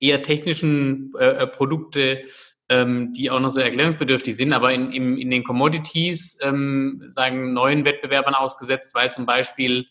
[0.00, 2.24] eher technischen äh, äh Produkte
[2.68, 7.52] ähm, die auch noch so erklärungsbedürftig sind, aber in, in, in den Commodities ähm, sagen
[7.52, 9.86] neuen Wettbewerbern ausgesetzt, weil zum Beispiel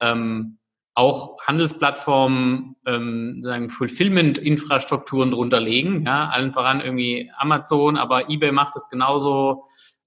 [0.00, 0.58] ähm,
[0.94, 8.74] auch Handelsplattformen ähm, sagen Fulfillment-Infrastrukturen drunter legen, ja, allen voran irgendwie Amazon, aber eBay macht
[8.74, 9.64] das genauso.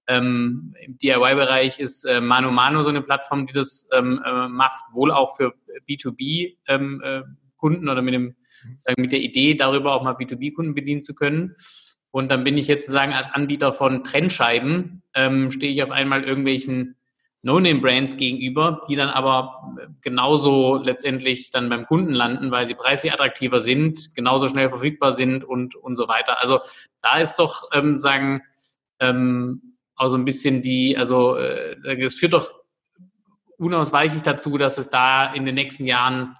[0.07, 4.83] Ähm, Im DIY-Bereich ist äh, Mano Mano so eine Plattform, die das ähm, äh, macht,
[4.93, 5.53] wohl auch für
[5.87, 7.21] B2B ähm, äh,
[7.61, 8.35] oder mit dem
[8.77, 11.53] sagen, mit der Idee, darüber auch mal B2B-Kunden bedienen zu können.
[12.11, 16.23] Und dann bin ich jetzt sozusagen als Anbieter von Trennscheiben, ähm, stehe ich auf einmal
[16.23, 16.95] irgendwelchen
[17.43, 23.59] No-Name-Brands gegenüber, die dann aber genauso letztendlich dann beim Kunden landen, weil sie preislich attraktiver
[23.59, 26.41] sind, genauso schnell verfügbar sind und, und so weiter.
[26.41, 26.59] Also
[27.01, 28.41] da ist doch, ähm, sagen,
[28.99, 29.70] ähm,
[30.01, 32.51] auch so ein bisschen die, also äh, es führt doch
[33.57, 36.35] unausweichlich dazu, dass es da in den nächsten Jahren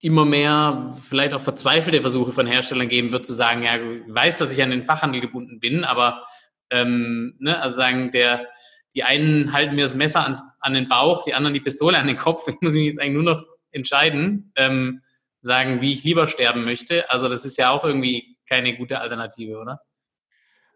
[0.00, 4.38] immer mehr vielleicht auch verzweifelte Versuche von Herstellern geben wird, zu sagen, ja, ich weiß,
[4.38, 6.22] dass ich an den Fachhandel gebunden bin, aber
[6.70, 8.46] ähm, ne, also sagen, der,
[8.94, 12.06] die einen halten mir das Messer ans, an den Bauch, die anderen die Pistole an
[12.06, 12.46] den Kopf.
[12.48, 15.02] Ich muss mich jetzt eigentlich nur noch entscheiden, ähm,
[15.42, 17.10] sagen, wie ich lieber sterben möchte.
[17.10, 19.80] Also das ist ja auch irgendwie keine gute Alternative, oder?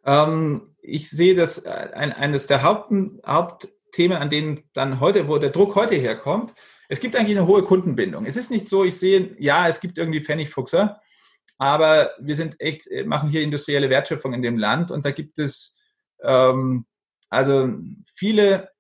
[0.04, 2.92] Ähm, ich sehe das äh, ein, eines der Haupt,
[3.26, 6.54] Hauptthemen, an denen dann heute, wo der Druck heute herkommt,
[6.88, 8.26] es gibt eigentlich eine hohe Kundenbindung.
[8.26, 11.00] Es ist nicht so, ich sehe, ja, es gibt irgendwie Pfennigfuchser,
[11.56, 15.38] aber wir sind echt, äh, machen hier industrielle Wertschöpfung in dem Land und da gibt
[15.38, 15.78] es
[16.22, 16.86] ähm,
[17.30, 17.70] also
[18.14, 18.70] viele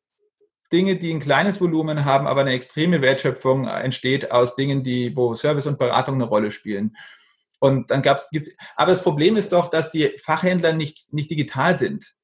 [0.72, 5.34] Dinge, die ein kleines Volumen haben, aber eine extreme Wertschöpfung entsteht aus Dingen, die, wo
[5.34, 6.96] Service und Beratung eine Rolle spielen.
[7.62, 11.76] Und dann gab es, aber das Problem ist doch, dass die Fachhändler nicht, nicht digital
[11.76, 12.16] sind.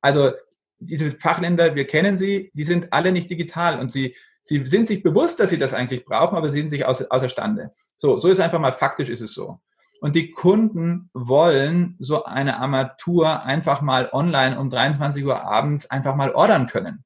[0.00, 0.30] Also
[0.78, 4.14] diese Fachländer, wir kennen sie, die sind alle nicht digital und sie,
[4.44, 7.72] sie sind sich bewusst, dass sie das eigentlich brauchen, aber sie sind sich außer, außerstande.
[7.96, 9.58] So, so ist einfach mal faktisch ist es so.
[10.00, 16.14] Und die Kunden wollen so eine Armatur einfach mal online um 23 Uhr abends einfach
[16.14, 17.04] mal ordern können.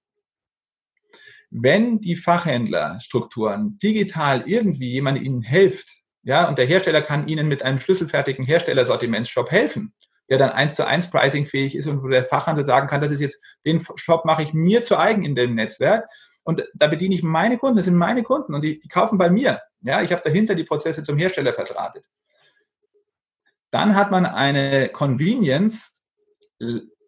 [1.48, 5.97] Wenn die Fachhändlerstrukturen digital irgendwie jemand ihnen hilft,
[6.28, 9.94] ja, und der Hersteller kann ihnen mit einem schlüsselfertigen Herstellersortimentsshop helfen,
[10.28, 13.10] der dann eins zu eins Pricing fähig ist und wo der Fachhandel sagen kann, das
[13.10, 16.06] ist jetzt, den Shop mache ich mir zu eigen in dem Netzwerk
[16.42, 19.30] und da bediene ich meine Kunden, das sind meine Kunden und die, die kaufen bei
[19.30, 19.62] mir.
[19.80, 22.04] Ja, ich habe dahinter die Prozesse zum Hersteller verdrahtet.
[23.70, 25.94] Dann hat man eine Convenience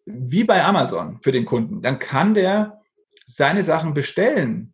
[0.07, 1.83] wie bei Amazon für den Kunden.
[1.83, 2.81] Dann kann der
[3.27, 4.73] seine Sachen bestellen.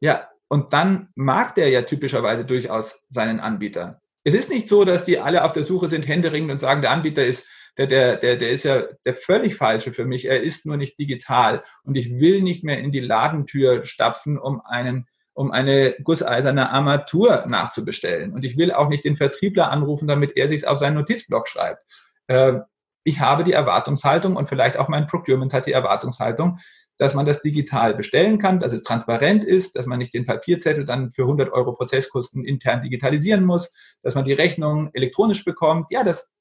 [0.00, 4.00] Ja, und dann mag der ja typischerweise durchaus seinen Anbieter.
[4.24, 6.90] Es ist nicht so, dass die alle auf der Suche sind, händeringend und sagen, der
[6.90, 10.26] Anbieter ist, der, der, der, der ist ja der völlig falsche für mich.
[10.26, 11.64] Er ist nur nicht digital.
[11.82, 17.44] Und ich will nicht mehr in die Ladentür stapfen, um einen um eine gusseiserne Armatur
[17.48, 18.32] nachzubestellen.
[18.32, 21.84] Und ich will auch nicht den Vertriebler anrufen, damit er sich auf seinen Notizblock schreibt.
[22.28, 22.60] Äh,
[23.02, 26.58] ich habe die Erwartungshaltung und vielleicht auch mein Procurement hat die Erwartungshaltung,
[26.98, 30.84] dass man das digital bestellen kann, dass es transparent ist, dass man nicht den Papierzettel
[30.84, 33.72] dann für 100 Euro Prozesskosten intern digitalisieren muss,
[34.02, 35.86] dass man die Rechnung elektronisch bekommt.
[35.90, 36.32] Ja, das,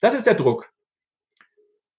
[0.00, 0.70] das ist der Druck.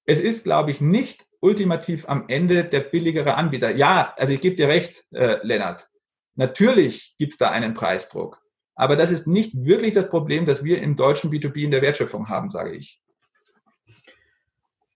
[0.06, 3.76] Es ist, glaube ich, nicht ultimativ am Ende der billigere Anbieter.
[3.76, 5.90] Ja, also ich gebe dir recht, äh, Lennart.
[6.36, 8.42] Natürlich gibt es da einen Preisdruck.
[8.76, 12.30] Aber das ist nicht wirklich das Problem, das wir im deutschen B2B in der Wertschöpfung
[12.30, 13.00] haben, sage ich.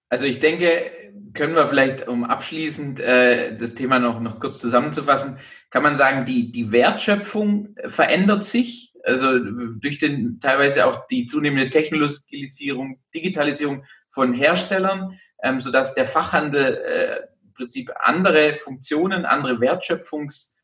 [0.09, 5.37] Also ich denke, können wir vielleicht, um abschließend äh, das Thema noch, noch kurz zusammenzufassen,
[5.69, 8.93] kann man sagen, die, die Wertschöpfung verändert sich.
[9.03, 16.75] Also durch den teilweise auch die zunehmende Technologisierung, Digitalisierung von Herstellern, ähm, sodass der Fachhandel
[16.75, 20.57] äh, im Prinzip andere Funktionen, andere Wertschöpfungs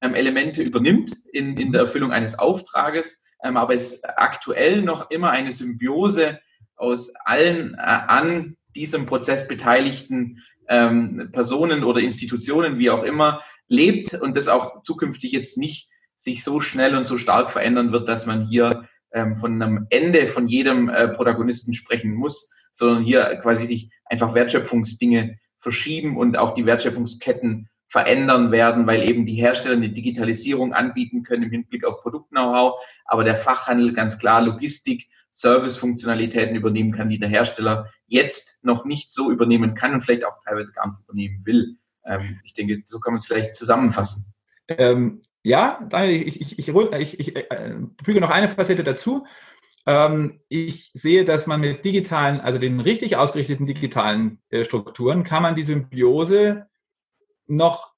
[0.00, 5.52] ähm, übernimmt in, in der Erfüllung eines Auftrages, ähm, aber es aktuell noch immer eine
[5.52, 6.40] Symbiose
[6.76, 14.14] aus allen äh, an diesem Prozess beteiligten ähm, Personen oder Institutionen, wie auch immer, lebt
[14.14, 18.26] und das auch zukünftig jetzt nicht sich so schnell und so stark verändern wird, dass
[18.26, 23.66] man hier ähm, von einem Ende von jedem äh, Protagonisten sprechen muss, sondern hier quasi
[23.66, 29.88] sich einfach Wertschöpfungsdinge verschieben und auch die Wertschöpfungsketten verändern werden, weil eben die Hersteller eine
[29.88, 32.74] Digitalisierung anbieten können im Hinblick auf Produkt-Know-how,
[33.06, 39.10] aber der Fachhandel ganz klar Logistik, Service-Funktionalitäten übernehmen kann, die der Hersteller jetzt noch nicht
[39.10, 41.76] so übernehmen kann und vielleicht auch teilweise gar nicht übernehmen will.
[42.04, 44.32] Ähm, ich denke, so kann man es vielleicht zusammenfassen.
[44.66, 47.74] Ähm, ja, Daniel, ich, ich, ich, ich, ich äh,
[48.04, 49.26] füge noch eine Facette dazu.
[49.86, 55.42] Ähm, ich sehe, dass man mit digitalen, also den richtig ausgerichteten digitalen äh, Strukturen, kann
[55.42, 56.66] man die Symbiose
[57.46, 57.94] noch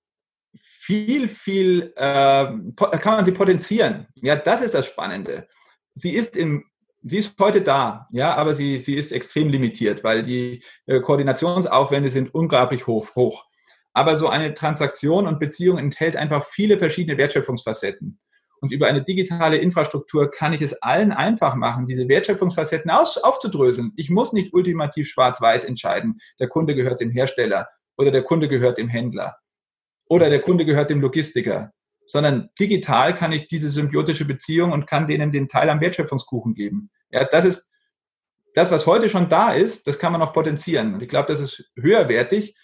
[0.55, 2.47] viel, viel, äh,
[2.77, 4.07] kann man sie potenzieren.
[4.17, 5.49] Ja, das ist das Spannende.
[5.95, 6.70] Sie ist im
[7.03, 12.11] sie ist heute da, ja, aber sie, sie ist extrem limitiert, weil die äh, Koordinationsaufwände
[12.11, 13.47] sind unglaublich hoch, hoch.
[13.93, 18.21] Aber so eine Transaktion und Beziehung enthält einfach viele verschiedene Wertschöpfungsfacetten.
[18.61, 23.93] Und über eine digitale Infrastruktur kann ich es allen einfach machen, diese Wertschöpfungsfacetten aus, aufzudröseln.
[23.97, 28.77] Ich muss nicht ultimativ schwarz-weiß entscheiden, der Kunde gehört dem Hersteller oder der Kunde gehört
[28.79, 29.37] dem Händler
[30.11, 31.73] oder der Kunde gehört dem Logistiker,
[32.11, 36.91] sondern digital kann ich diese symbiotische Beziehung und kann denen den Teil am Wertschöpfungskuchen geben.
[37.11, 37.71] Ja, das ist
[38.55, 40.95] das, was heute schon da ist, das kann man noch potenzieren.
[40.95, 42.57] Und ich glaube, das ist höherwertig,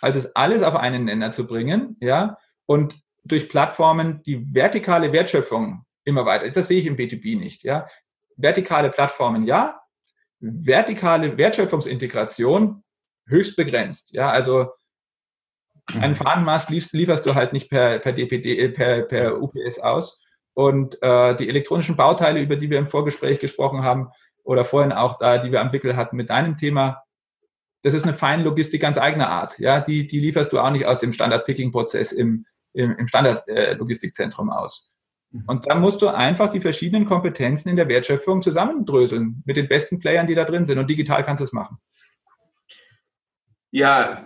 [0.00, 2.94] als es alles auf einen Nenner zu bringen, ja, und
[3.24, 6.48] durch Plattformen die vertikale Wertschöpfung immer weiter.
[6.50, 7.64] Das sehe ich im B2B nicht.
[7.64, 7.88] Ja.
[8.36, 9.80] Vertikale Plattformen ja,
[10.38, 12.84] vertikale Wertschöpfungsintegration
[13.26, 14.14] höchst begrenzt.
[14.14, 14.68] Ja, also
[15.92, 16.14] mhm.
[16.14, 20.24] Fahnenmast lieferst du halt nicht per, per DPD, äh, per, per UPS aus.
[20.54, 24.08] Und äh, die elektronischen Bauteile, über die wir im Vorgespräch gesprochen haben,
[24.44, 27.02] oder vorhin auch da, die wir am Wickel hatten mit deinem Thema,
[27.82, 29.58] das ist eine Feinlogistik ganz eigener Art.
[29.58, 34.96] Ja, die, die lieferst du auch nicht aus dem Standard-Picking-Prozess im, im, im Standard-Logistikzentrum aus.
[35.30, 35.44] Mhm.
[35.46, 39.98] Und da musst du einfach die verschiedenen Kompetenzen in der Wertschöpfung zusammendröseln mit den besten
[39.98, 40.78] Playern, die da drin sind.
[40.78, 41.78] Und digital kannst du es machen.
[43.76, 44.24] Ja,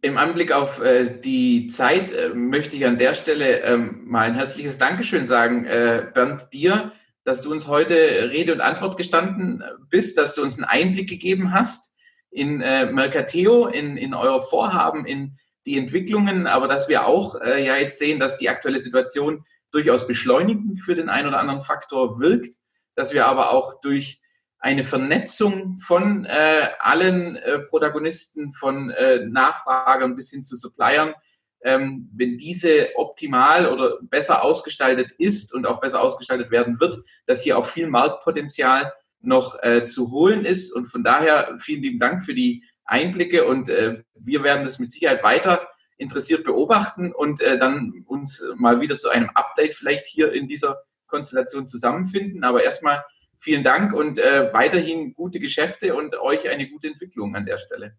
[0.00, 4.34] im Anblick auf äh, die Zeit äh, möchte ich an der Stelle ähm, mal ein
[4.34, 6.92] herzliches Dankeschön sagen, äh, Bernd, dir,
[7.22, 7.94] dass du uns heute
[8.30, 11.92] Rede und Antwort gestanden bist, dass du uns einen Einblick gegeben hast
[12.30, 15.36] in äh, Mercateo, in, in euer Vorhaben, in
[15.66, 20.06] die Entwicklungen, aber dass wir auch äh, ja jetzt sehen, dass die aktuelle Situation durchaus
[20.06, 22.54] beschleunigend für den einen oder anderen Faktor wirkt,
[22.94, 24.22] dass wir aber auch durch
[24.60, 31.14] eine Vernetzung von äh, allen äh, Protagonisten, von äh, Nachfragern bis hin zu Suppliern,
[31.62, 37.42] ähm, wenn diese optimal oder besser ausgestaltet ist und auch besser ausgestaltet werden wird, dass
[37.42, 40.72] hier auch viel Marktpotenzial noch äh, zu holen ist.
[40.72, 44.90] Und von daher vielen lieben Dank für die Einblicke und äh, wir werden das mit
[44.90, 50.32] Sicherheit weiter interessiert beobachten und äh, dann uns mal wieder zu einem Update vielleicht hier
[50.32, 52.42] in dieser Konstellation zusammenfinden.
[52.42, 53.04] Aber erstmal
[53.40, 57.96] vielen Dank und äh, weiterhin gute Geschäfte und euch eine gute Entwicklung an der Stelle.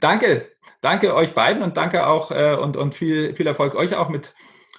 [0.00, 0.50] Danke,
[0.80, 4.34] danke euch beiden und danke auch äh, und, und viel, viel Erfolg euch auch mit,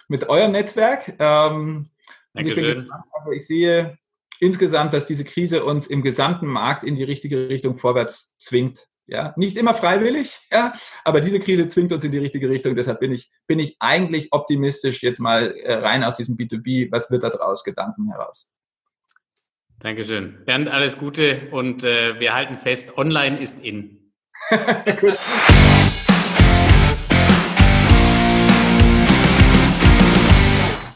[0.08, 1.16] mit eurem Netzwerk.
[1.20, 1.88] Ähm,
[2.34, 2.86] Dankeschön.
[2.86, 3.98] Ich also ich sehe
[4.40, 8.88] insgesamt, dass diese Krise uns im gesamten Markt in die richtige Richtung vorwärts zwingt.
[9.08, 10.74] Ja, nicht immer freiwillig, ja,
[11.04, 12.74] aber diese Krise zwingt uns in die richtige Richtung.
[12.74, 16.92] Deshalb bin ich, bin ich eigentlich optimistisch jetzt mal äh, rein aus diesem B2B.
[16.92, 17.64] Was wird da draus?
[17.64, 18.55] Gedanken heraus.
[19.86, 20.44] Dankeschön.
[20.46, 24.12] Bernd, alles Gute und äh, wir halten fest, online ist in.
[24.50, 25.14] Gut.